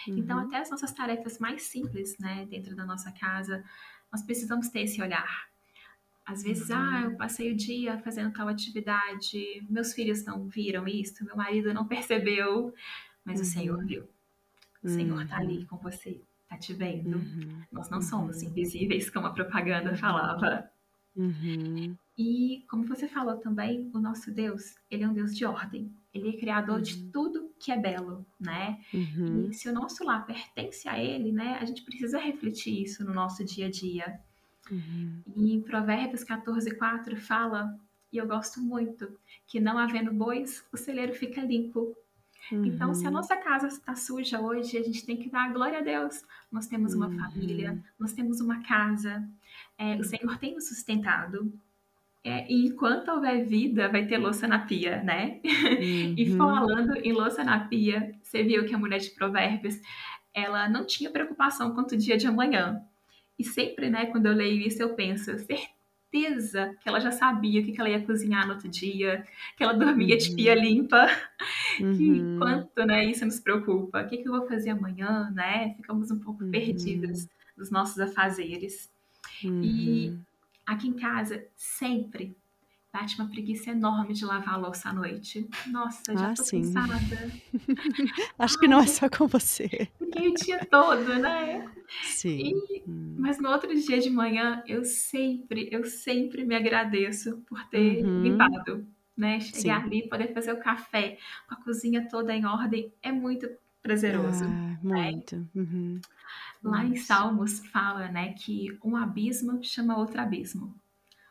[0.08, 0.46] Então, uhum.
[0.46, 3.62] até as nossas tarefas mais simples, né, dentro da nossa casa,
[4.10, 5.48] nós precisamos ter esse olhar.
[6.26, 6.76] Às vezes, uhum.
[6.76, 11.72] ah, eu passei o dia fazendo tal atividade, meus filhos não viram isso, meu marido
[11.72, 12.74] não percebeu,
[13.24, 13.86] mas o Senhor uhum.
[13.86, 14.08] viu.
[14.82, 17.16] O Senhor está ali com você tá te vendo.
[17.16, 17.62] Uhum.
[17.70, 18.48] Nós não somos uhum.
[18.48, 19.96] invisíveis, como a propaganda uhum.
[19.96, 20.70] falava.
[21.14, 21.96] Uhum.
[22.18, 25.92] E como você falou também, o nosso Deus, ele é um Deus de ordem.
[26.12, 27.10] Ele é criador de uhum.
[27.12, 28.78] tudo que é belo, né?
[28.92, 29.48] Uhum.
[29.50, 33.12] E se o nosso lar pertence a ele, né, a gente precisa refletir isso no
[33.12, 34.20] nosso dia a dia.
[34.74, 37.78] E em Provérbios 14, 4 fala,
[38.12, 39.08] e eu gosto muito,
[39.46, 41.96] que não havendo bois, o celeiro fica limpo,
[42.50, 42.64] Uhum.
[42.66, 43.14] Então, se a uhum.
[43.14, 46.24] nossa casa está suja hoje, a gente tem que dar glória a Deus.
[46.50, 47.18] Nós temos uma uhum.
[47.18, 49.28] família, nós temos uma casa,
[49.76, 51.52] é, o Senhor tem nos sustentado.
[52.22, 55.40] É, e enquanto houver vida, vai ter louça na pia, né?
[55.76, 56.14] Uhum.
[56.16, 59.80] e falando em louça na pia, você viu que a mulher de Provérbios,
[60.34, 62.82] ela não tinha preocupação quanto o dia de amanhã.
[63.38, 65.30] E sempre, né, quando eu leio isso, eu penso,
[66.16, 69.74] certeza que ela já sabia o que ela ia cozinhar no outro dia, que ela
[69.74, 70.20] dormia uhum.
[70.20, 71.06] de pia limpa,
[71.80, 71.96] uhum.
[71.96, 74.02] que quanto, né, isso nos preocupa.
[74.02, 75.74] O que, que eu vou fazer amanhã, né?
[75.76, 76.50] Ficamos um pouco uhum.
[76.50, 78.90] perdidas nos nossos afazeres.
[79.42, 80.20] E uhum.
[80.64, 82.34] aqui em casa, sempre
[82.96, 85.46] bate uma preguiça enorme de lavar a louça à noite.
[85.66, 86.62] Nossa, já ah, tô sim.
[86.62, 86.96] cansada.
[88.38, 89.68] Acho que não é só com você.
[89.98, 91.70] Fiquei o dia todo, né?
[92.02, 92.38] Sim.
[92.38, 93.16] E, hum.
[93.18, 98.22] Mas no outro dia de manhã, eu sempre, eu sempre me agradeço por ter uhum.
[98.22, 99.40] limpado, né?
[99.40, 99.86] Chegar sim.
[99.86, 103.46] ali, poder fazer o café com a cozinha toda em ordem, é muito
[103.82, 104.44] prazeroso.
[104.44, 105.10] Ah, né?
[105.10, 105.46] muito.
[105.54, 106.00] Uhum.
[106.62, 106.86] Lá Nossa.
[106.86, 110.74] em Salmos fala, né, que um abismo chama outro abismo.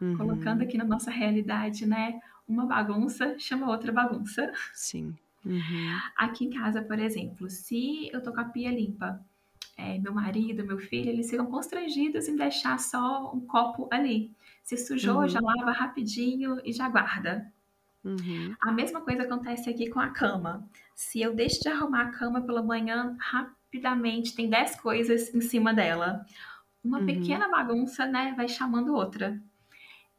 [0.06, 0.18] Uhum.
[0.18, 2.20] Colocando aqui na nossa realidade, né?
[2.48, 4.52] Uma bagunça chama outra bagunça.
[4.74, 5.16] Sim.
[5.46, 6.00] Uhum.
[6.18, 9.20] Aqui em casa, por exemplo, se eu tô com a pia limpa,
[9.78, 14.32] é, meu marido, meu filho, eles ficam constrangidos em deixar só um copo ali.
[14.64, 15.28] Se sujou, uhum.
[15.28, 17.52] já lava rapidinho e já guarda.
[18.04, 18.56] Uhum.
[18.62, 20.68] A mesma coisa acontece aqui com a cama.
[20.94, 25.74] Se eu deixo de arrumar a cama pela manhã, rapidamente tem 10 coisas em cima
[25.74, 26.26] dela.
[26.84, 27.06] Uma uhum.
[27.06, 29.42] pequena bagunça, né, vai chamando outra.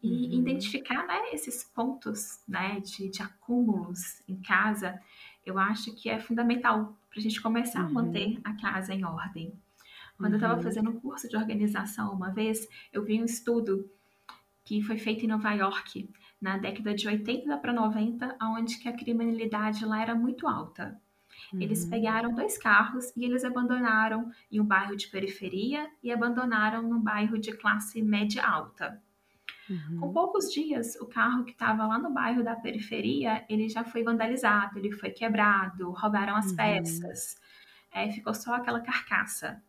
[0.06, 0.40] E uhum.
[0.40, 5.00] identificar né, esses pontos né, de, de acúmulos em casa,
[5.44, 7.88] eu acho que é fundamental para a gente começar uhum.
[7.88, 9.52] a manter a casa em ordem.
[10.16, 10.40] Quando uhum.
[10.40, 13.90] eu estava fazendo um curso de organização uma vez, eu vi um estudo
[14.64, 18.92] que foi feito em Nova York, na década de 80 para 90, onde que a
[18.92, 21.00] criminalidade lá era muito alta.
[21.52, 21.90] Eles uhum.
[21.90, 27.38] pegaram dois carros e eles abandonaram em um bairro de periferia e abandonaram num bairro
[27.38, 29.00] de classe média alta.
[29.68, 30.00] Uhum.
[30.00, 34.02] Com poucos dias, o carro que estava lá no bairro da periferia, ele já foi
[34.02, 36.56] vandalizado, ele foi quebrado, roubaram as uhum.
[36.56, 37.36] peças,
[37.92, 39.60] é, ficou só aquela carcaça.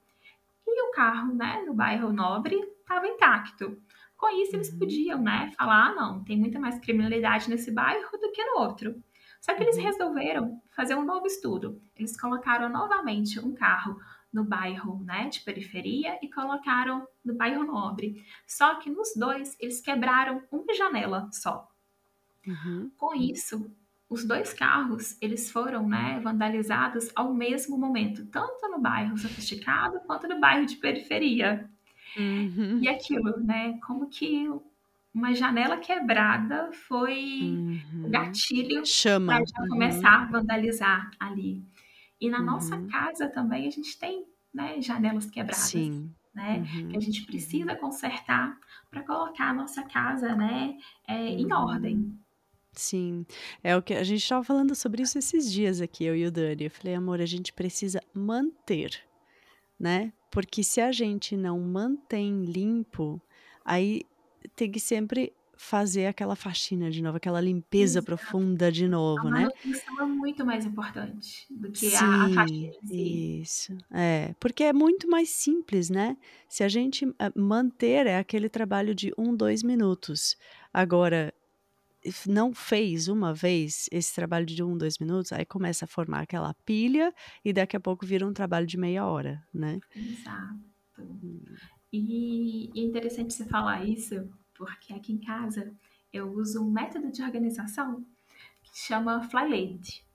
[0.66, 3.82] E o carro, né, no bairro nobre, estava intacto.
[4.16, 4.80] Com isso, eles uhum.
[4.80, 8.96] podiam, né, falar, ah, não, tem muita mais criminalidade nesse bairro do que no outro.
[9.40, 9.84] Só que eles uhum.
[9.84, 11.82] resolveram fazer um novo estudo.
[11.96, 14.00] Eles colocaram novamente um carro
[14.32, 18.24] no bairro né, de periferia e colocaram no bairro nobre.
[18.46, 21.68] Só que nos dois eles quebraram uma janela só.
[22.46, 22.92] Uhum.
[22.98, 23.70] Com isso,
[24.10, 30.28] os dois carros eles foram né, vandalizados ao mesmo momento, tanto no bairro sofisticado quanto
[30.28, 31.70] no bairro de periferia.
[32.16, 32.80] Uhum.
[32.82, 33.78] E aquilo, né?
[33.86, 34.50] Como que
[35.14, 38.06] uma janela quebrada foi uhum.
[38.06, 38.84] o gatilho
[39.26, 39.68] para já uhum.
[39.70, 41.64] começar a vandalizar ali.
[42.20, 42.46] E na uhum.
[42.46, 45.64] nossa casa também a gente tem né, janelas quebradas.
[45.64, 46.12] Sim.
[46.34, 46.90] Né, uhum.
[46.90, 48.56] que a gente precisa consertar
[48.92, 50.78] para colocar a nossa casa né,
[51.08, 51.40] é, uhum.
[51.40, 52.20] em ordem.
[52.74, 53.26] Sim,
[53.64, 56.32] é o que a gente estava falando sobre isso esses dias aqui, eu e o
[56.32, 56.66] Dani.
[56.66, 59.04] Eu falei, amor, a gente precisa manter,
[59.80, 60.14] né?
[60.30, 63.20] Porque se a gente não mantém limpo,
[63.66, 64.04] aí
[64.56, 68.06] tem que sempre fazer aquela faxina de novo, aquela limpeza Exato.
[68.06, 69.48] profunda de novo, a né?
[70.00, 73.42] A é muito mais importante do que Sim, a, a faxina em si.
[73.42, 76.18] Isso, é, porque é muito mais simples, né?
[76.48, 80.38] Se a gente eh, manter, é aquele trabalho de um, dois minutos.
[80.74, 81.34] Agora,
[82.28, 86.54] não fez uma vez esse trabalho de um, dois minutos, aí começa a formar aquela
[86.66, 89.80] pilha e daqui a pouco vira um trabalho de meia hora, né?
[89.96, 90.60] Exato.
[91.00, 91.42] Hum.
[91.92, 95.72] E é interessante você falar isso, porque aqui em casa
[96.12, 98.04] eu uso um método de organização
[98.64, 100.06] que chama Flylade.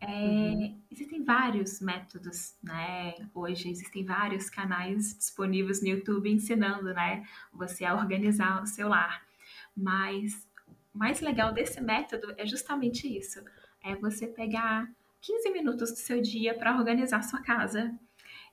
[0.00, 0.80] É, uhum.
[0.90, 3.14] Existem vários métodos, né?
[3.34, 7.26] Hoje existem vários canais disponíveis no YouTube ensinando, né?
[7.52, 9.24] Você a organizar o seu lar.
[9.74, 10.46] Mas
[10.94, 13.42] o mais legal desse método é justamente isso:
[13.82, 14.90] é você pegar
[15.22, 17.94] 15 minutos do seu dia para organizar sua casa.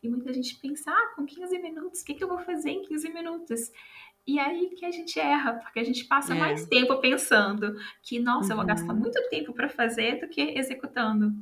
[0.02, 2.82] E muita gente pensa, ah, com 15 minutos, o que, que eu vou fazer em
[2.84, 3.72] 15 minutos?
[4.26, 6.40] E aí que a gente erra, porque a gente passa é.
[6.40, 8.52] mais tempo pensando que, nossa, uhum.
[8.52, 9.00] eu vou gastar uhum.
[9.00, 11.34] muito tempo para fazer do que executando.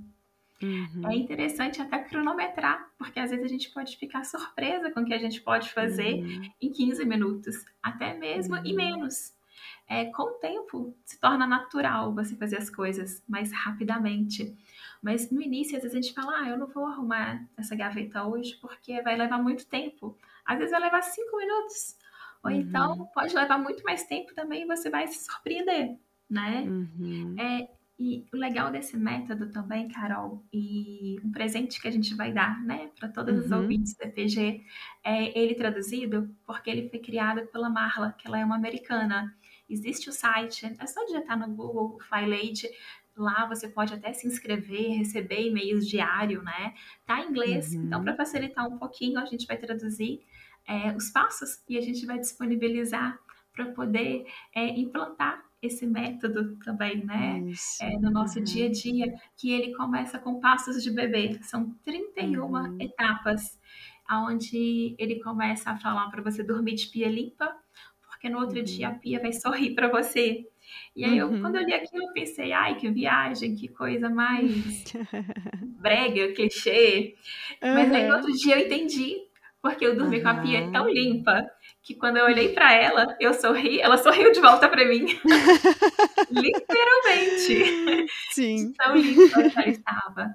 [0.61, 1.09] Uhum.
[1.09, 5.13] É interessante até cronometrar, porque às vezes a gente pode ficar surpresa com o que
[5.13, 6.49] a gente pode fazer uhum.
[6.61, 8.77] em 15 minutos, até mesmo e uhum.
[8.77, 9.33] menos.
[9.87, 14.55] É, com o tempo se torna natural você fazer as coisas mais rapidamente.
[15.01, 18.23] Mas no início, às vezes a gente fala, ah, eu não vou arrumar essa gaveta
[18.23, 20.17] hoje porque vai levar muito tempo.
[20.45, 21.97] Às vezes vai levar cinco minutos.
[22.43, 22.93] Ou então, uhum.
[22.95, 25.97] então pode levar muito mais tempo também e você vai se surpreender,
[26.29, 26.61] né?
[26.61, 27.35] Uhum.
[27.39, 27.67] É,
[27.99, 32.59] e o legal desse método também, Carol, e um presente que a gente vai dar,
[32.63, 33.41] né, para todos uhum.
[33.41, 34.65] os ouvintes da PG,
[35.03, 39.31] é ele traduzido porque ele foi criado pela Marla, que ela é uma americana.
[39.69, 42.67] Existe o site, é só digitar no Google FileAid,
[43.15, 46.73] lá você pode até se inscrever, receber e-mails diário, né?
[47.05, 47.83] Tá em inglês, uhum.
[47.83, 50.21] então para facilitar um pouquinho, a gente vai traduzir
[50.67, 53.19] é, os passos e a gente vai disponibilizar
[53.53, 57.43] para poder é, implantar esse método também, né?
[57.81, 58.43] É, no nosso uhum.
[58.43, 61.37] dia a dia, que ele começa com passos de bebê.
[61.43, 62.77] São 31 uhum.
[62.79, 63.59] etapas,
[64.09, 67.55] onde ele começa a falar para você dormir de pia limpa,
[68.01, 68.63] porque no outro uhum.
[68.63, 70.47] dia a pia vai sorrir para você.
[70.95, 74.85] E aí, eu, quando eu li aquilo, eu pensei, ai, que viagem, que coisa mais
[75.81, 77.15] brega, clichê.
[77.61, 79.30] Mas aí, no outro dia, eu entendi
[79.61, 80.23] porque eu dormi uhum.
[80.23, 81.49] com a pia tão limpa
[81.83, 85.05] que quando eu olhei para ela, eu sorri, ela sorriu de volta para mim.
[86.31, 88.07] Literalmente.
[88.31, 88.73] Sim.
[88.73, 90.33] tão limpa que ela estava.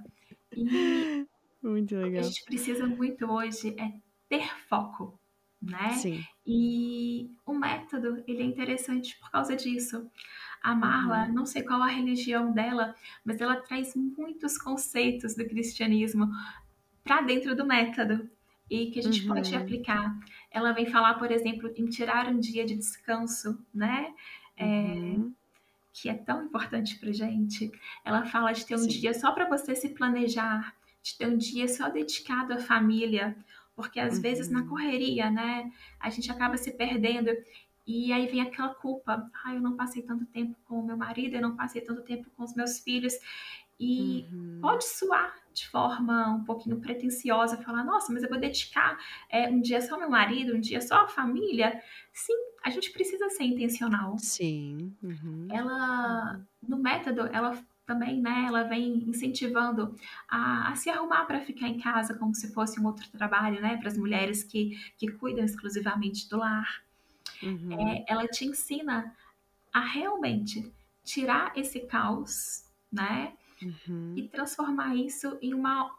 [0.52, 1.26] E
[1.62, 2.08] muito legal.
[2.08, 3.92] O que a gente precisa muito hoje é
[4.28, 5.18] ter foco,
[5.60, 5.92] né?
[5.94, 6.22] Sim.
[6.46, 10.08] E o método, ele é interessante por causa disso.
[10.62, 11.34] A Marla, uhum.
[11.34, 16.28] não sei qual a religião dela, mas ela traz muitos conceitos do cristianismo
[17.02, 18.28] para dentro do método
[18.70, 19.34] e que a gente uhum.
[19.34, 20.16] pode aplicar.
[20.50, 24.12] Ela vem falar, por exemplo, em tirar um dia de descanso, né?
[24.56, 25.32] É, uhum.
[25.92, 27.70] que é tão importante para gente.
[28.04, 28.88] Ela fala de ter um Sim.
[28.88, 33.36] dia só para você se planejar, de ter um dia só dedicado à família,
[33.74, 34.22] porque às uhum.
[34.22, 34.68] vezes na uhum.
[34.68, 37.30] correria, né, a gente acaba se perdendo
[37.86, 41.36] e aí vem aquela culpa, ah, eu não passei tanto tempo com o meu marido,
[41.36, 43.14] eu não passei tanto tempo com os meus filhos.
[43.78, 44.58] E uhum.
[44.60, 48.98] pode soar de forma um pouquinho pretensiosa, falar, nossa, mas eu vou dedicar
[49.30, 51.80] é, um dia só ao meu marido, um dia só à família.
[52.12, 54.18] Sim, a gente precisa ser intencional.
[54.18, 54.94] Sim.
[55.02, 55.48] Uhum.
[55.50, 59.94] Ela, no método, ela também, né, ela vem incentivando
[60.28, 63.76] a, a se arrumar para ficar em casa como se fosse um outro trabalho, né,
[63.76, 66.82] para as mulheres que, que cuidam exclusivamente do lar.
[67.42, 67.72] Uhum.
[67.80, 69.14] É, ela te ensina
[69.72, 70.70] a realmente
[71.04, 73.32] tirar esse caos, né,
[73.62, 74.14] uhum.
[74.16, 75.94] e transformar isso em uma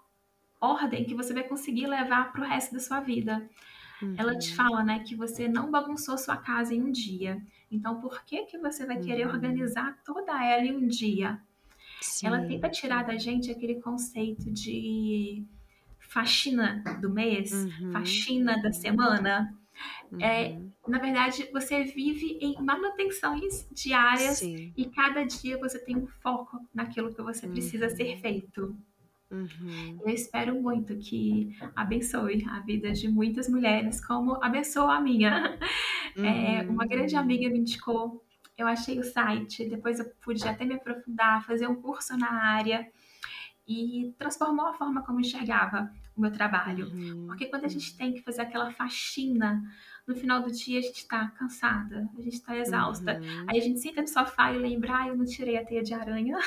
[0.59, 3.47] ordem que você vai conseguir levar para o resto da sua vida.
[4.01, 4.15] Uhum.
[4.17, 4.55] Ela te uhum.
[4.55, 7.41] fala, né, que você não bagunçou sua casa em um dia.
[7.71, 9.33] Então, por que que você vai querer uhum.
[9.33, 11.39] organizar toda ela em um dia?
[12.01, 12.27] Sim.
[12.27, 15.43] Ela tenta tirar da gente aquele conceito de
[15.99, 17.91] faxina do mês, uhum.
[17.91, 19.53] faxina da semana.
[20.19, 20.71] É, uhum.
[20.85, 24.73] É, na verdade, você vive em manutenções diárias Sim.
[24.75, 27.95] e cada dia você tem um foco naquilo que você precisa uhum.
[27.95, 28.75] ser feito.
[29.29, 29.99] Uhum.
[30.05, 35.57] Eu espero muito que abençoe a vida de muitas mulheres, como abençoa a minha.
[36.19, 37.21] É, uma grande uhum.
[37.21, 38.25] amiga me indicou,
[38.57, 42.87] eu achei o site, depois eu pude até me aprofundar, fazer um curso na área
[43.67, 46.87] e transformou a forma como enxergava o meu trabalho.
[46.87, 47.27] Uhum.
[47.27, 49.63] Porque quando a gente tem que fazer aquela faxina,
[50.07, 53.19] no final do dia a gente está cansada, a gente está exausta.
[53.19, 53.45] Uhum.
[53.47, 55.93] Aí a gente senta no sofá e lembra, ah, eu não tirei a teia de
[55.93, 56.37] aranha.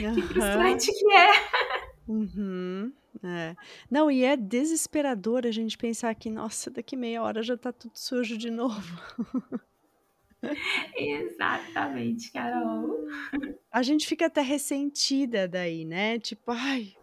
[0.00, 0.14] Uhum.
[0.14, 1.30] que frustrante que é.
[2.08, 2.92] Uhum.
[3.22, 3.56] É.
[3.90, 7.92] Não, e é desesperador a gente pensar que, nossa, daqui meia hora já tá tudo
[7.94, 9.00] sujo de novo.
[10.94, 13.06] Exatamente, Carol.
[13.72, 16.18] A gente fica até ressentida daí, né?
[16.18, 16.94] Tipo, ai,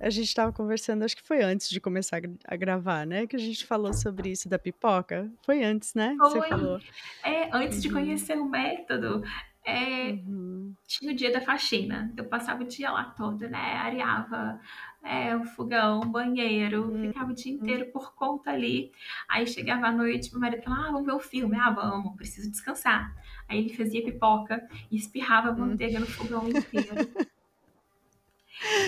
[0.00, 3.26] a gente estava conversando, acho que foi antes de começar a gravar, né?
[3.26, 5.30] Que a gente falou sobre isso da pipoca.
[5.44, 6.16] Foi antes, né?
[6.18, 6.30] Foi.
[6.30, 6.80] Você falou.
[7.24, 7.82] É, antes uhum.
[7.82, 9.22] de conhecer o método,
[9.64, 10.72] é, uhum.
[10.86, 12.12] tinha o dia da faxina.
[12.16, 13.58] Eu passava o dia lá todo, né?
[13.58, 14.60] Areava
[15.02, 17.08] é, o fogão, o banheiro, uhum.
[17.08, 18.92] ficava o dia inteiro por conta ali.
[19.28, 21.56] Aí chegava à noite, meu marido falava, ah, vamos ver o filme.
[21.58, 23.14] Ah, vamos, preciso descansar.
[23.48, 25.66] Aí ele fazia pipoca e espirrava hum.
[25.66, 26.96] manteiga no fogão inteiro.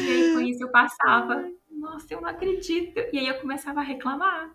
[0.02, 2.98] E aí com isso eu passava, nossa, eu não acredito.
[3.12, 4.50] E aí eu começava a reclamar.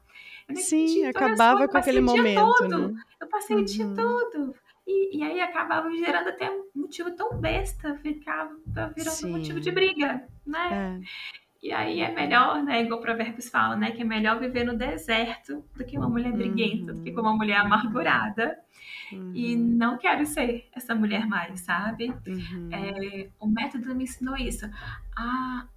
[0.54, 2.54] Sim, acabava com aquele momento.
[2.58, 2.90] Todo.
[2.90, 3.02] Né?
[3.20, 3.62] Eu passei uhum.
[3.62, 3.96] o dia uhum.
[3.96, 4.56] todo.
[4.88, 8.56] E, e aí acabava gerando até um motivo tão besta, ficava
[8.96, 9.30] virando Sim.
[9.30, 11.02] um motivo de briga, né?
[11.02, 11.36] É.
[11.64, 15.66] E aí é melhor, né, igual Provérbios fala, né, que é melhor viver no deserto
[15.76, 17.00] do que uma mulher briguenta, uhum.
[17.00, 18.56] do que uma mulher amargurada.
[19.12, 19.32] Uhum.
[19.34, 22.14] E não quero ser essa mulher mais, sabe?
[22.28, 22.70] Uhum.
[22.72, 24.66] É, o método me ensinou isso,
[25.16, 25.68] a,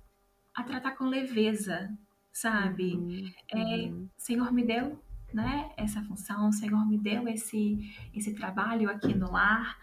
[0.55, 1.91] a tratar com leveza,
[2.33, 2.95] sabe?
[2.95, 3.33] Uhum.
[3.49, 3.57] É,
[3.89, 4.09] uhum.
[4.16, 4.99] Senhor me deu
[5.33, 7.79] né, essa função, o Senhor me deu esse,
[8.14, 9.79] esse trabalho aqui no lar.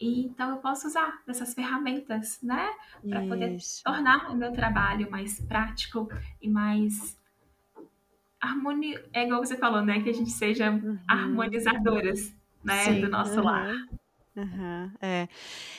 [0.00, 2.68] E então eu posso usar dessas ferramentas, né,
[3.08, 6.08] para poder tornar o meu trabalho mais prático
[6.40, 7.18] e mais
[8.40, 9.04] harmonioso.
[9.12, 10.98] É igual você falou, né, que a gente seja uhum.
[11.08, 12.32] harmonizadoras,
[12.62, 13.00] né, Sim.
[13.00, 13.44] do nosso uhum.
[13.44, 13.74] lar.
[14.36, 14.92] Uhum.
[15.02, 15.28] É.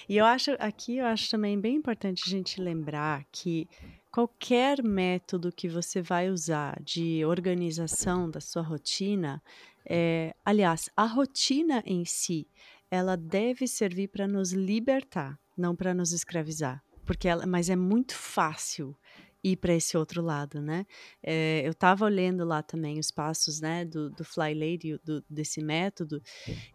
[0.07, 3.67] E eu acho aqui eu acho também bem importante a gente lembrar que
[4.11, 9.41] qualquer método que você vai usar de organização da sua rotina,
[9.85, 12.47] é, aliás, a rotina em si,
[12.91, 16.83] ela deve servir para nos libertar, não para nos escravizar.
[17.05, 18.95] Porque ela, mas é muito fácil
[19.43, 20.85] ir para esse outro lado, né?
[21.23, 25.61] É, eu estava olhando lá também os passos, né, do, do Fly Lady, do, desse
[25.61, 26.21] método,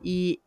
[0.03, 0.41] e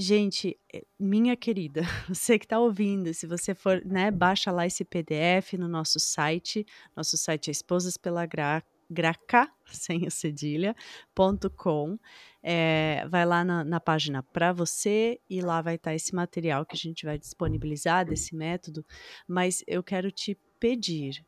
[0.00, 4.84] Gente, eh, minha querida, você que está ouvindo, se você for, né, baixa lá esse
[4.84, 6.64] PDF no nosso site.
[6.96, 10.74] Nosso site é esposas pela gra, graca, sem a cedilha,
[11.14, 11.98] ponto com.
[12.42, 16.64] É, vai lá na, na página para você e lá vai estar tá esse material
[16.64, 18.84] que a gente vai disponibilizar desse método.
[19.26, 21.24] Mas eu quero te pedir,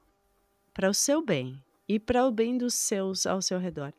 [0.72, 3.92] para o seu bem e para o bem dos seus ao seu redor,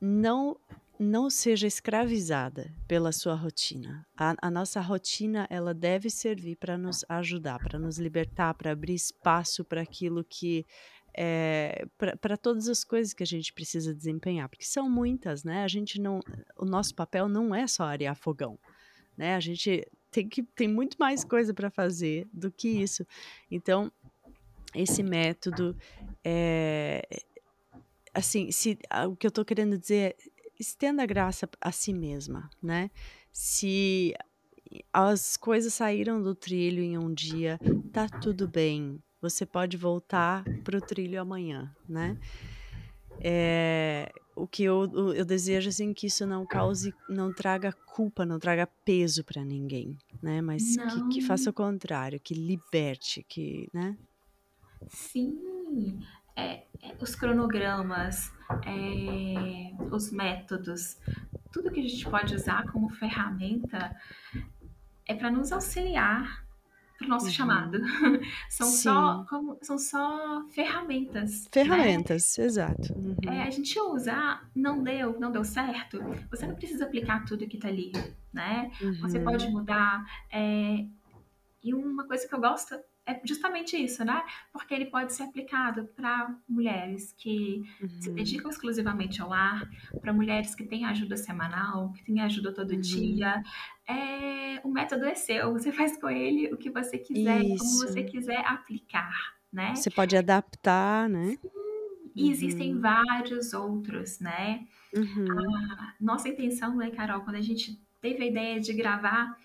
[0.00, 0.56] não
[0.98, 4.06] não seja escravizada pela sua rotina.
[4.16, 8.94] A, a nossa rotina ela deve servir para nos ajudar, para nos libertar, para abrir
[8.94, 10.64] espaço para aquilo que
[11.16, 11.86] é,
[12.20, 15.64] para todas as coisas que a gente precisa desempenhar, porque são muitas, né?
[15.64, 16.20] A gente não,
[16.56, 18.58] o nosso papel não é só arear fogão,
[19.16, 19.34] né?
[19.34, 23.06] A gente tem que tem muito mais coisa para fazer do que isso.
[23.50, 23.90] Então
[24.74, 25.74] esse método
[26.22, 27.02] é,
[28.12, 30.16] assim, se, o que eu estou querendo dizer é
[30.58, 32.90] estenda a graça a si mesma, né?
[33.32, 34.14] Se
[34.92, 37.58] as coisas saíram do trilho em um dia,
[37.92, 39.02] tá tudo bem.
[39.20, 42.16] Você pode voltar para o trilho amanhã, né?
[43.20, 48.38] É, o que eu, eu desejo assim que isso não cause, não traga culpa, não
[48.38, 50.42] traga peso para ninguém, né?
[50.42, 53.96] Mas que, que, faça o contrário, que liberte, que, né?
[54.88, 55.98] Sim,
[56.36, 58.30] é, é, os cronogramas,
[58.66, 60.98] é, os métodos,
[61.50, 63.96] tudo que a gente pode usar como ferramenta
[65.06, 66.45] é para nos auxiliar
[66.96, 67.32] para o nosso uhum.
[67.32, 67.78] chamado.
[68.48, 71.44] são, só, como, são só ferramentas.
[71.44, 71.48] Né?
[71.52, 72.44] Ferramentas, né?
[72.44, 72.92] exato.
[72.94, 73.16] Uhum.
[73.26, 75.98] É, a gente usa, ah, não deu, não deu certo.
[76.30, 77.92] Você não precisa aplicar tudo que está ali,
[78.32, 78.70] né?
[78.80, 79.00] Uhum.
[79.00, 80.04] Você pode mudar.
[80.32, 80.86] É,
[81.62, 82.76] e uma coisa que eu gosto
[83.06, 84.22] é justamente isso, né?
[84.52, 87.88] Porque ele pode ser aplicado para mulheres que uhum.
[88.00, 92.72] se dedicam exclusivamente ao lar, para mulheres que têm ajuda semanal, que têm ajuda todo
[92.72, 92.80] uhum.
[92.80, 93.42] dia.
[93.88, 97.58] É, o método é seu, você faz com ele o que você quiser, isso.
[97.58, 99.76] como você quiser aplicar, né?
[99.76, 101.38] Você pode adaptar, né?
[101.40, 101.50] Sim.
[102.16, 102.30] E uhum.
[102.30, 104.66] existem vários outros, né?
[104.92, 105.26] Uhum.
[105.30, 109.36] A nossa intenção, né, Carol, quando a gente teve a ideia de gravar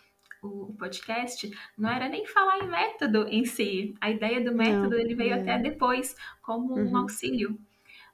[0.42, 3.94] o, podcast, não era nem falar em método em si.
[4.02, 5.42] A ideia do método não, ele veio é.
[5.42, 6.92] até depois como uhum.
[6.92, 7.60] um auxílio.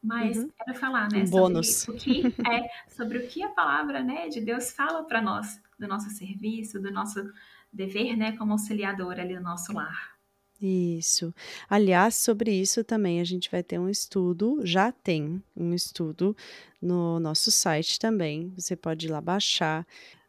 [0.03, 0.49] Mas uhum.
[0.59, 1.87] era falar, né, um sobre bônus.
[1.87, 5.87] o que é, sobre o que a palavra, né, de Deus fala para nós, do
[5.87, 7.31] nosso serviço, do nosso
[7.71, 10.17] dever, né, como auxiliador ali no nosso lar.
[10.61, 11.33] Isso.
[11.69, 16.35] Aliás, sobre isso também a gente vai ter um estudo, já tem um estudo
[16.81, 18.51] no nosso site também.
[18.57, 19.85] Você pode ir lá baixar.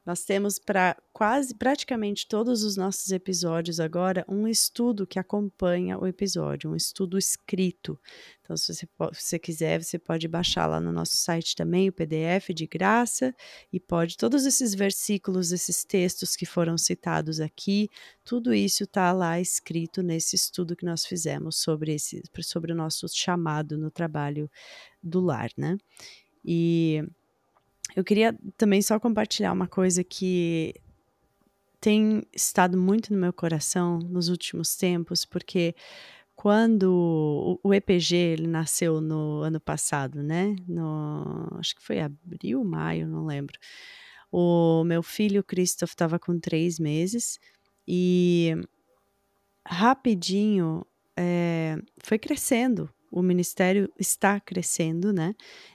[0.09, 6.07] Nós temos para quase praticamente todos os nossos episódios agora um estudo que acompanha o
[6.07, 8.01] episódio, um estudo escrito.
[8.41, 11.93] Então, se você, se você quiser, você pode baixar lá no nosso site também o
[11.93, 13.35] PDF de graça
[13.71, 17.91] e pode todos esses versículos, esses textos que foram citados aqui,
[18.25, 23.07] tudo isso está lá escrito nesse estudo que nós fizemos sobre esse sobre o nosso
[23.09, 24.51] chamado no trabalho
[25.03, 25.77] do lar, né?
[26.43, 27.05] E
[27.97, 30.75] eu queria também só compartilhar uma coisa que
[31.81, 35.75] tem estado muito no meu coração nos últimos tempos, porque
[36.35, 40.55] quando o, EPG ele nasceu no ano passado, né?
[40.69, 43.59] No, acho que foi abril, maio, não lembro.
[44.31, 47.41] O meu filho Christoph estava com três meses
[47.87, 48.55] e
[49.67, 50.87] rapidinho
[51.17, 55.35] é, foi crescendo, o ministério está crescendo, né?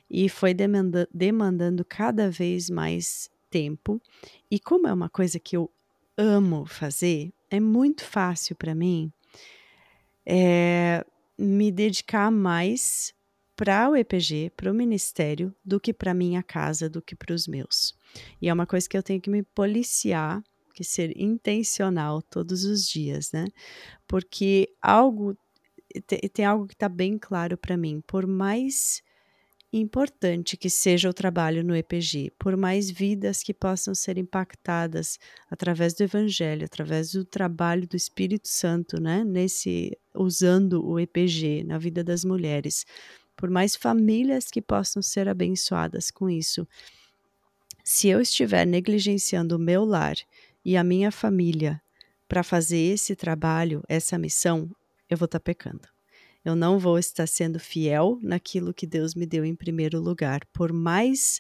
[0.09, 4.01] E foi demanda demandando cada vez mais tempo.
[4.49, 5.69] E como é uma coisa que eu
[6.17, 9.11] amo fazer, é muito fácil para mim
[10.25, 11.05] é,
[11.37, 13.13] me dedicar mais
[13.55, 17.47] para o EPG, para o ministério, do que para minha casa, do que para os
[17.47, 17.95] meus.
[18.41, 22.87] E é uma coisa que eu tenho que me policiar, que ser intencional todos os
[22.87, 23.45] dias, né?
[24.07, 25.37] Porque algo
[26.01, 28.01] tem algo que está bem claro para mim.
[28.05, 29.03] Por mais
[29.71, 35.19] importante que seja o trabalho no EPG, por mais vidas que possam ser impactadas
[35.49, 39.23] através do Evangelho, através do trabalho do Espírito Santo, né?
[39.23, 42.85] Nesse usando o EPG na vida das mulheres,
[43.35, 46.67] por mais famílias que possam ser abençoadas com isso.
[47.83, 50.15] Se eu estiver negligenciando o meu lar
[50.63, 51.81] e a minha família
[52.27, 54.69] para fazer esse trabalho, essa missão,
[55.13, 55.87] eu vou estar tá pecando.
[56.43, 60.45] Eu não vou estar sendo fiel naquilo que Deus me deu em primeiro lugar.
[60.51, 61.39] Por mais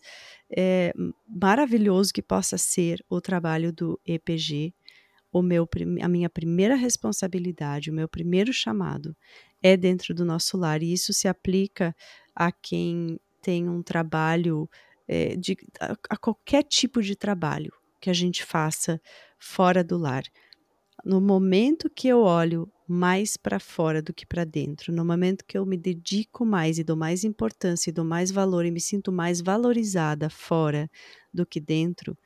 [0.49, 0.93] é,
[1.27, 4.73] maravilhoso que possa ser o trabalho do EPG,
[5.29, 5.67] o meu,
[6.01, 9.15] a minha primeira responsabilidade, o meu primeiro chamado
[9.61, 10.81] é dentro do nosso lar.
[10.81, 11.93] E isso se aplica
[12.33, 14.69] a quem tem um trabalho,
[15.05, 19.01] é, de, a, a qualquer tipo de trabalho que a gente faça
[19.37, 20.23] fora do lar.
[21.03, 25.57] No momento que eu olho mais para fora do que para dentro, no momento que
[25.57, 29.11] eu me dedico mais e dou mais importância e dou mais valor e me sinto
[29.11, 30.89] mais valorizada fora
[31.33, 32.17] do que dentro,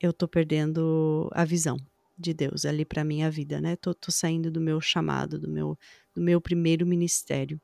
[0.00, 1.76] eu tô perdendo a visão
[2.18, 3.76] de Deus ali para minha vida, né?
[3.76, 5.78] Tô, tô saindo do meu chamado, do meu,
[6.14, 7.60] do meu primeiro ministério.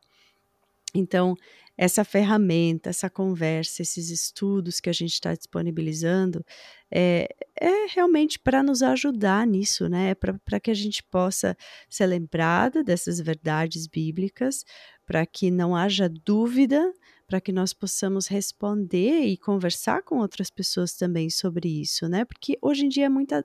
[0.94, 1.34] Então,
[1.76, 6.44] essa ferramenta, essa conversa, esses estudos que a gente está disponibilizando,
[6.90, 7.28] é,
[7.60, 10.10] é realmente para nos ajudar nisso, né?
[10.10, 11.56] É para que a gente possa
[11.88, 14.64] ser lembrada dessas verdades bíblicas,
[15.04, 16.92] para que não haja dúvida,
[17.26, 22.24] para que nós possamos responder e conversar com outras pessoas também sobre isso, né?
[22.24, 23.44] Porque hoje em dia é muita,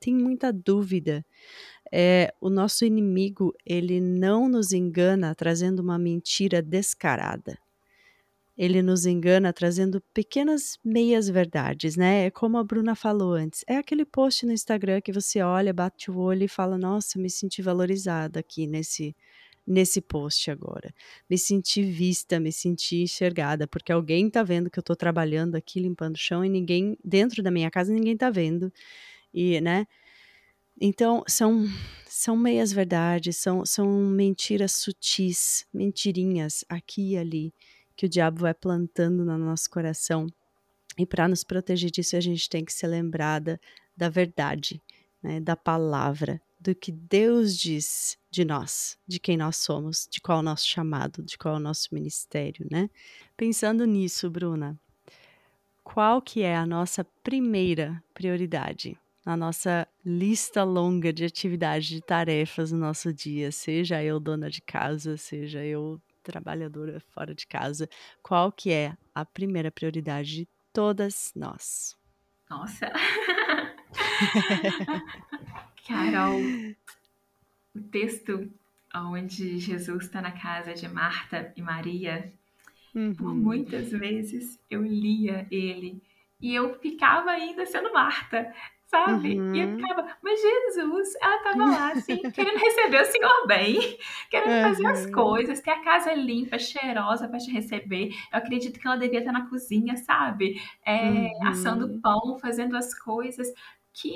[0.00, 1.24] tem muita dúvida
[1.92, 7.58] é, o nosso inimigo ele não nos engana trazendo uma mentira descarada.
[8.56, 12.26] Ele nos engana trazendo pequenas meias verdades, né?
[12.26, 13.64] É como a Bruna falou antes.
[13.68, 17.28] É aquele post no Instagram que você olha, bate o olho e fala: "Nossa, me
[17.30, 19.14] senti valorizada aqui nesse
[19.66, 20.94] nesse post agora.
[21.28, 25.80] Me senti vista, me senti enxergada, porque alguém tá vendo que eu tô trabalhando aqui
[25.80, 28.72] limpando o chão e ninguém dentro da minha casa ninguém tá vendo.
[29.34, 29.86] E, né?
[30.80, 31.66] Então, são,
[32.06, 37.54] são meias verdades, são, são mentiras sutis, mentirinhas aqui e ali,
[37.96, 40.26] que o diabo vai plantando no nosso coração.
[40.98, 43.60] E para nos proteger disso, a gente tem que ser lembrada
[43.96, 44.82] da verdade,
[45.22, 50.38] né, da palavra, do que Deus diz de nós, de quem nós somos, de qual
[50.38, 52.90] é o nosso chamado, de qual é o nosso ministério, né?
[53.36, 54.78] Pensando nisso, Bruna,
[55.84, 58.98] qual que é a nossa primeira prioridade?
[59.26, 64.62] na nossa lista longa de atividades, de tarefas no nosso dia, seja eu dona de
[64.62, 67.88] casa, seja eu trabalhadora fora de casa,
[68.20, 71.96] qual que é a primeira prioridade de todas nós?
[72.50, 72.90] Nossa!
[75.86, 76.40] Carol,
[77.74, 78.50] o texto
[78.92, 82.32] onde Jesus está na casa de Marta e Maria,
[82.92, 83.14] uhum.
[83.14, 86.02] por muitas vezes eu lia ele
[86.40, 88.52] e eu ficava ainda sendo Marta
[88.86, 89.38] sabe?
[89.38, 89.54] Uhum.
[89.54, 89.76] E eu uhum.
[89.76, 93.98] ficava, mas Jesus, ela tava lá, assim, querendo receber o Senhor bem,
[94.30, 94.62] querendo uhum.
[94.62, 95.12] fazer as uhum.
[95.12, 98.08] coisas, ter a casa limpa, cheirosa para te receber.
[98.32, 100.60] Eu acredito que ela devia estar na cozinha, sabe?
[100.84, 101.48] É, uhum.
[101.48, 103.48] Assando pão, fazendo as coisas.
[103.98, 104.12] Que,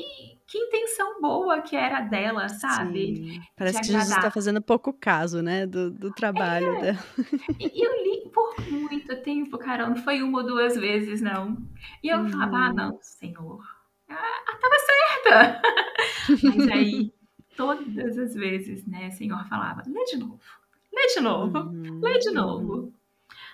[0.47, 3.17] que intenção boa que era dela, sabe?
[3.17, 3.41] Sim.
[3.57, 6.81] Parece que Jesus está fazendo pouco caso, né, do, do trabalho é.
[6.83, 6.99] dela.
[7.59, 11.57] E eu li por muito tempo, Carol, não foi uma ou duas vezes, não.
[12.03, 12.29] E eu uhum.
[12.29, 13.63] falava, ah, não, Senhor,
[14.11, 15.63] ah, tava certa.
[16.45, 17.13] Mas aí,
[17.57, 20.41] todas as vezes, né, o Senhor falava, lê de novo,
[20.93, 22.01] lê de novo, uhum.
[22.01, 22.93] lê de novo.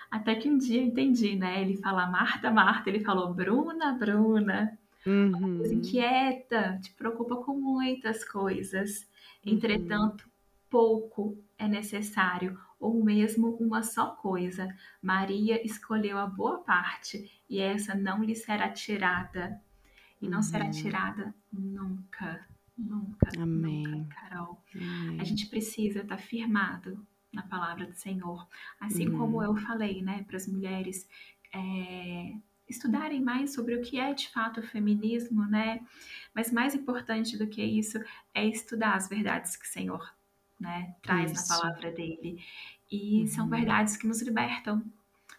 [0.09, 1.61] Até que um dia eu entendi, né?
[1.61, 4.77] Ele fala Marta, Marta, ele falou Bruna, Bruna.
[5.05, 5.63] Uhum.
[5.65, 9.07] inquieta, te preocupa com muitas coisas.
[9.45, 9.53] Uhum.
[9.53, 10.29] Entretanto,
[10.69, 14.67] pouco é necessário, ou mesmo uma só coisa.
[15.01, 19.61] Maria escolheu a boa parte, e essa não lhe será tirada
[20.21, 20.43] e não uhum.
[20.43, 22.45] será tirada nunca,
[22.77, 23.87] nunca, Amém.
[23.87, 24.61] nunca, Carol.
[24.75, 25.19] Amém.
[25.19, 28.47] A gente precisa estar firmado na palavra do Senhor,
[28.79, 29.17] assim uhum.
[29.17, 31.07] como eu falei, né, para as mulheres
[31.53, 32.33] é,
[32.67, 35.81] estudarem mais sobre o que é de fato o feminismo, né?
[36.33, 37.99] Mas mais importante do que isso
[38.33, 40.17] é estudar as verdades que o Senhor
[40.59, 41.49] né, traz Isso.
[41.49, 42.43] na palavra dele.
[42.91, 43.27] E uhum.
[43.27, 44.83] são verdades que nos libertam,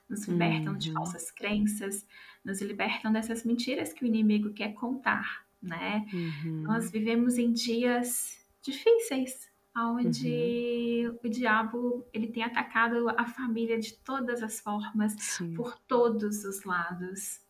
[0.09, 0.79] nos libertam uhum.
[0.79, 2.07] de falsas crenças,
[2.49, 6.07] nos libertam dessas mentiras que o inimigo quer contar, né?
[6.11, 6.63] Uhum.
[6.63, 11.19] Nós vivemos em dias difíceis, onde uhum.
[11.23, 15.53] o diabo ele tem atacado a família de todas as formas, Sim.
[15.53, 17.41] por todos os lados.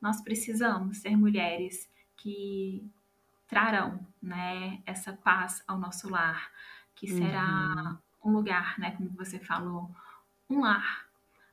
[0.00, 1.86] Nós precisamos ser mulheres
[2.16, 2.82] que
[3.46, 6.50] trarão, né, essa paz ao nosso lar,
[6.94, 8.30] que será uhum.
[8.30, 9.90] um lugar, né, como você falou,
[10.48, 11.06] um lar,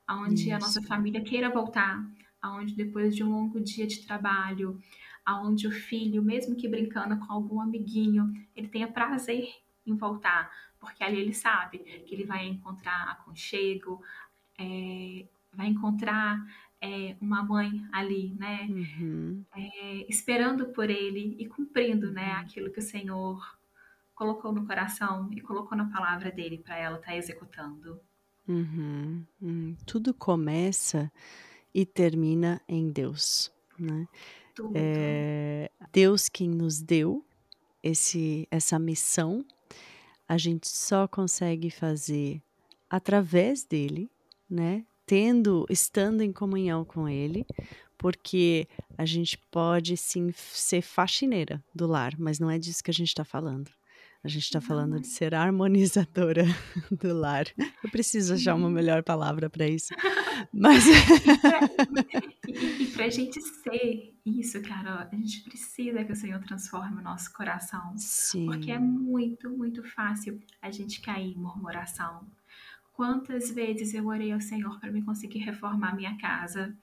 [0.10, 2.04] onde a nossa família queira voltar,
[2.46, 4.80] aonde depois de um longo dia de trabalho,
[5.26, 9.50] aonde o filho, mesmo que brincando com algum amiguinho, ele tenha prazer
[9.86, 14.02] em voltar, porque ali ele sabe que ele vai encontrar aconchego,
[14.58, 16.46] é, vai encontrar
[16.80, 19.44] é, uma mãe ali, né, uhum.
[19.56, 22.40] é, esperando por ele e cumprindo, né, uhum.
[22.42, 23.58] aquilo que o Senhor
[24.14, 28.00] colocou no coração e colocou na palavra dele para ela estar tá executando.
[28.48, 29.26] Uhum.
[29.42, 29.76] Hum.
[29.88, 31.12] Tudo começa
[31.76, 34.08] e termina em Deus, né?
[34.74, 37.22] É Deus quem nos deu
[37.84, 39.46] esse, essa missão
[40.28, 42.42] a gente só consegue fazer
[42.90, 44.10] através dele,
[44.50, 44.86] né?
[45.06, 47.46] Tendo, estando em comunhão com ele,
[47.98, 48.68] porque
[48.98, 53.10] a gente pode sim ser faxineira do lar, mas não é disso que a gente
[53.10, 53.70] está falando.
[54.26, 56.46] A gente está falando de ser harmonizadora
[56.90, 57.46] do lar.
[57.84, 59.94] Eu preciso achar uma melhor palavra para isso.
[60.52, 60.84] Mas.
[62.48, 67.04] e para a gente ser isso, cara, a gente precisa que o Senhor transforme o
[67.04, 67.94] nosso coração.
[67.98, 68.48] Sim.
[68.48, 72.26] Porque é muito, muito fácil a gente cair em murmuração.
[72.94, 76.76] Quantas vezes eu orei ao Senhor para me conseguir reformar minha casa?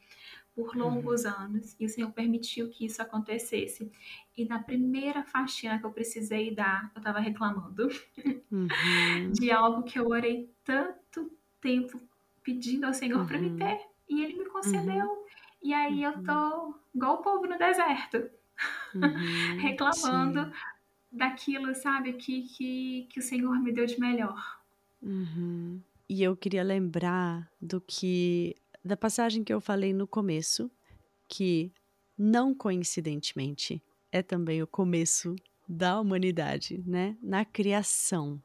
[0.54, 1.30] Por longos uhum.
[1.30, 3.90] anos e o Senhor permitiu que isso acontecesse.
[4.36, 7.88] E na primeira faxina que eu precisei dar, eu estava reclamando
[8.50, 8.68] uhum.
[9.32, 11.30] de algo que eu orei tanto
[11.60, 12.00] tempo
[12.42, 13.26] pedindo ao Senhor uhum.
[13.26, 15.06] para me ter e Ele me concedeu.
[15.06, 15.22] Uhum.
[15.62, 16.74] E aí eu tô uhum.
[16.94, 18.28] igual o povo no deserto,
[18.94, 19.00] uhum.
[19.60, 20.52] reclamando Sim.
[21.10, 24.60] daquilo, sabe, que, que, que o Senhor me deu de melhor.
[26.08, 30.70] E eu queria lembrar do que da passagem que eu falei no começo,
[31.28, 31.72] que
[32.16, 35.34] não coincidentemente é também o começo
[35.68, 37.16] da humanidade, né?
[37.22, 38.42] Na criação.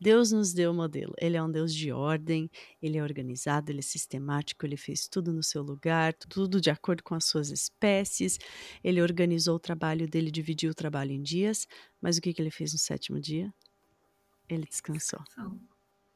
[0.00, 1.14] Deus nos deu o modelo.
[1.18, 2.50] Ele é um Deus de ordem,
[2.82, 7.02] ele é organizado, ele é sistemático, ele fez tudo no seu lugar, tudo de acordo
[7.02, 8.38] com as suas espécies.
[8.82, 11.66] Ele organizou o trabalho dele, dividiu o trabalho em dias,
[12.00, 13.52] mas o que, que ele fez no sétimo dia?
[14.48, 15.20] Ele descansou.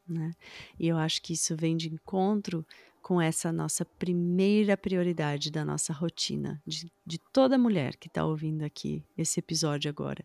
[0.07, 0.33] Né?
[0.79, 2.67] E eu acho que isso vem de encontro
[3.09, 8.63] com essa nossa primeira prioridade da nossa rotina, de, de toda mulher que está ouvindo
[8.65, 10.23] aqui esse episódio agora.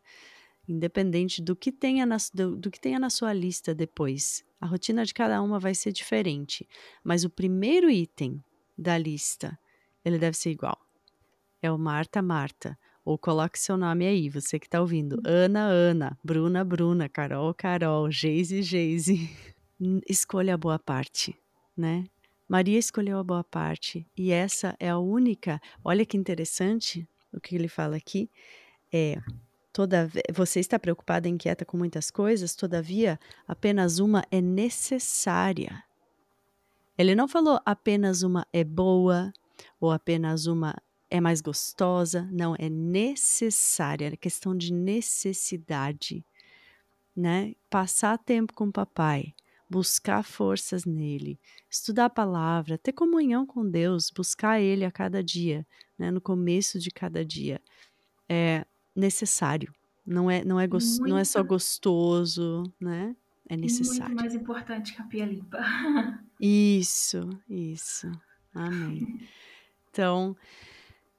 [0.67, 4.43] Independente do que, tenha na, do, do que tenha na sua lista depois.
[4.59, 6.67] A rotina de cada uma vai ser diferente,
[7.01, 8.43] mas o primeiro item
[8.77, 9.57] da lista,
[10.03, 10.77] ele deve ser igual.
[11.61, 15.21] É o Marta Marta, ou coloque seu nome aí, você que está ouvindo.
[15.25, 19.29] Ana Ana, Bruna Bruna, Carol Carol, Geise Geise.
[20.05, 21.33] Escolha a boa parte,
[21.77, 22.03] né?
[22.53, 25.59] Maria escolheu a boa parte e essa é a única.
[25.83, 28.29] Olha que interessante o que ele fala aqui.
[28.93, 29.17] É
[29.71, 35.83] toda você está preocupada inquieta com muitas coisas, todavia apenas uma é necessária.
[36.95, 39.33] Ele não falou apenas uma é boa
[39.81, 40.75] ou apenas uma
[41.09, 46.23] é mais gostosa, não, é necessária, é questão de necessidade,
[47.15, 47.55] né?
[47.67, 49.33] Passar tempo com o papai,
[49.73, 55.65] buscar forças nele, estudar a palavra, ter comunhão com Deus, buscar Ele a cada dia,
[55.97, 57.59] né, no começo de cada dia,
[58.29, 59.73] é necessário.
[60.05, 63.15] Não é, não é, gost, não é só gostoso, né?
[63.49, 64.13] É necessário.
[64.13, 65.59] Muito mais importante que a pia limpa.
[66.39, 68.11] isso, isso.
[68.53, 69.27] Amém.
[69.89, 70.35] Então,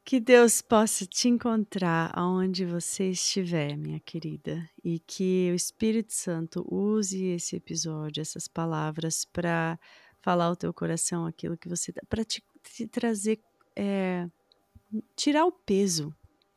[0.04, 6.66] que Deus possa te encontrar aonde você estiver, minha querida, e que o Espírito Santo
[6.70, 9.78] use esse episódio, essas palavras, para
[10.20, 11.92] falar ao teu coração aquilo que você.
[12.08, 13.40] para te, te, trazer.
[13.74, 14.28] É,
[15.16, 16.14] tirar o peso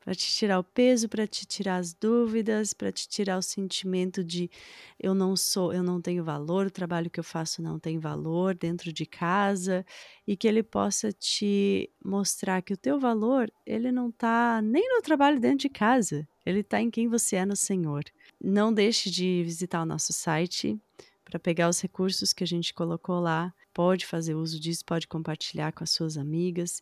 [0.07, 4.23] para te tirar o peso, para te tirar as dúvidas, para te tirar o sentimento
[4.23, 4.49] de
[4.97, 8.55] eu não sou, eu não tenho valor, o trabalho que eu faço não tem valor
[8.55, 9.85] dentro de casa
[10.25, 15.01] e que ele possa te mostrar que o teu valor, ele não está nem no
[15.01, 18.05] trabalho dentro de casa, ele está em quem você é no Senhor.
[18.41, 20.79] Não deixe de visitar o nosso site
[21.25, 23.53] para pegar os recursos que a gente colocou lá.
[23.73, 26.81] Pode fazer uso disso, pode compartilhar com as suas amigas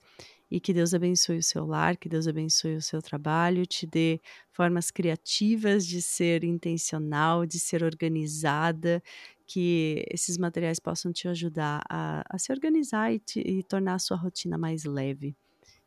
[0.50, 4.22] e que Deus abençoe o seu lar, que Deus abençoe o seu trabalho, te dê
[4.52, 9.02] formas criativas de ser intencional, de ser organizada,
[9.48, 14.00] que esses materiais possam te ajudar a, a se organizar e, te, e tornar a
[14.00, 15.36] sua rotina mais leve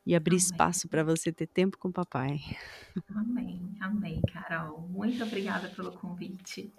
[0.06, 0.38] e abrir amém.
[0.38, 2.38] espaço para você ter tempo com o papai.
[3.14, 4.80] Amém, amém, Carol.
[4.88, 6.72] Muito obrigada pelo convite.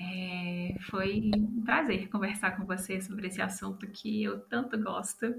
[0.00, 5.34] É, foi um prazer conversar com você sobre esse assunto que eu tanto gosto.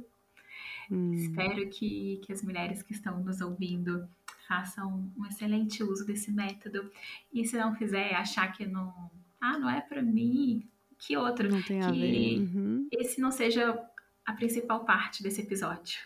[0.91, 1.13] Hum.
[1.13, 4.07] Espero que, que as mulheres que estão nos ouvindo
[4.47, 6.91] façam um excelente uso desse método.
[7.33, 9.09] E se não fizer, achar que não,
[9.41, 10.67] ah, não é para mim,
[10.97, 11.49] que outro?
[11.49, 12.39] Não tem que a ver.
[12.39, 12.87] Uhum.
[12.91, 13.77] esse não seja
[14.25, 15.99] a principal parte desse episódio.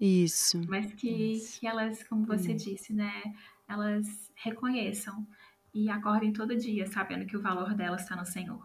[0.00, 0.60] Isso.
[0.68, 1.60] Mas que, Isso.
[1.60, 2.56] que elas, como você hum.
[2.56, 3.22] disse, né,
[3.68, 5.26] elas reconheçam
[5.72, 8.64] e acordem todo dia sabendo que o valor delas está no Senhor.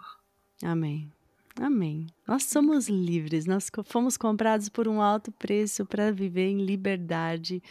[0.64, 1.12] Amém.
[1.60, 2.08] Amém.
[2.28, 7.62] Nós somos livres, nós fomos comprados por um alto preço para viver em liberdade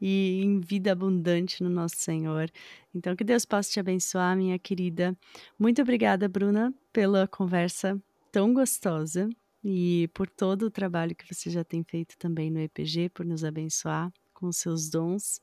[0.00, 2.50] e em vida abundante no nosso Senhor.
[2.94, 5.16] Então, que Deus possa te abençoar, minha querida.
[5.58, 9.28] Muito obrigada, Bruna, pela conversa tão gostosa
[9.64, 13.44] e por todo o trabalho que você já tem feito também no EPG, por nos
[13.44, 15.40] abençoar com os seus dons.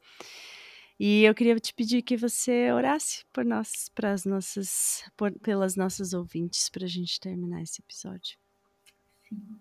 [1.00, 5.78] E eu queria te pedir que você orasse por nós, para as nossas, por, pelas
[5.78, 8.38] nossas ouvintes, para a gente terminar esse episódio.
[9.30, 9.60] Sim.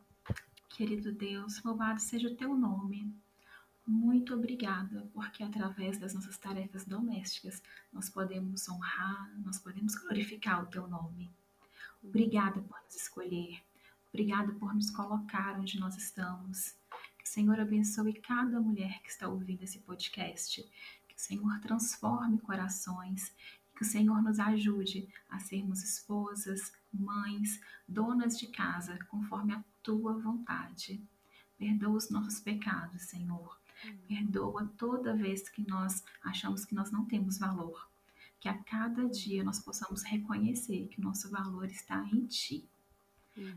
[0.71, 3.13] Querido Deus, louvado seja o teu nome.
[3.87, 7.63] Muito obrigada, porque através das nossas tarefas domésticas
[7.93, 11.31] nós podemos honrar, nós podemos glorificar o teu nome.
[12.03, 13.63] Obrigada por nos escolher.
[14.09, 16.75] Obrigada por nos colocar onde nós estamos.
[17.19, 20.65] Que o Senhor abençoe cada mulher que está ouvindo esse podcast
[21.19, 23.35] Senhor transforme corações,
[23.75, 30.17] que o Senhor nos ajude a sermos esposas, mães, donas de casa, conforme a tua
[30.17, 31.03] vontade.
[31.59, 33.59] Perdoa os nossos pecados, Senhor.
[34.07, 37.89] Perdoa toda vez que nós achamos que nós não temos valor.
[38.39, 42.69] Que a cada dia nós possamos reconhecer que o nosso valor está em Ti.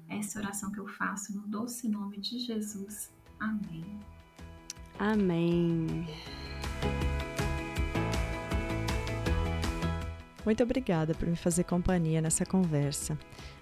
[0.07, 3.12] Essa é oração que eu faço no doce nome de Jesus.
[3.39, 3.99] Amém.
[4.99, 6.05] Amém.
[10.44, 13.18] Muito obrigada por me fazer companhia nessa conversa.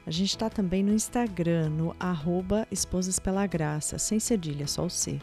[0.08, 4.90] A gente está também no Instagram, no arroba Esposas Pela Graça, sem cedilha, só o
[4.90, 5.20] C.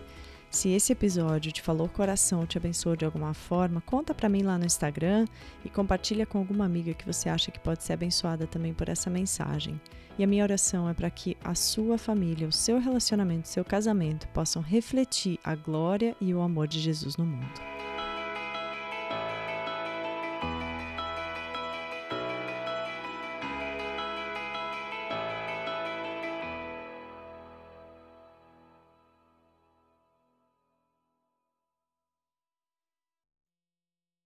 [0.51, 4.57] Se esse episódio te falou coração te abençoou de alguma forma, conta para mim lá
[4.57, 5.27] no Instagram
[5.65, 9.11] e compartilha com alguma amiga que você acha que pode ser abençoada também por essa
[9.11, 9.81] mensagem.
[10.19, 13.65] E a minha oração é para que a sua família, o seu relacionamento, o seu
[13.65, 17.76] casamento possam refletir a glória e o amor de Jesus no mundo.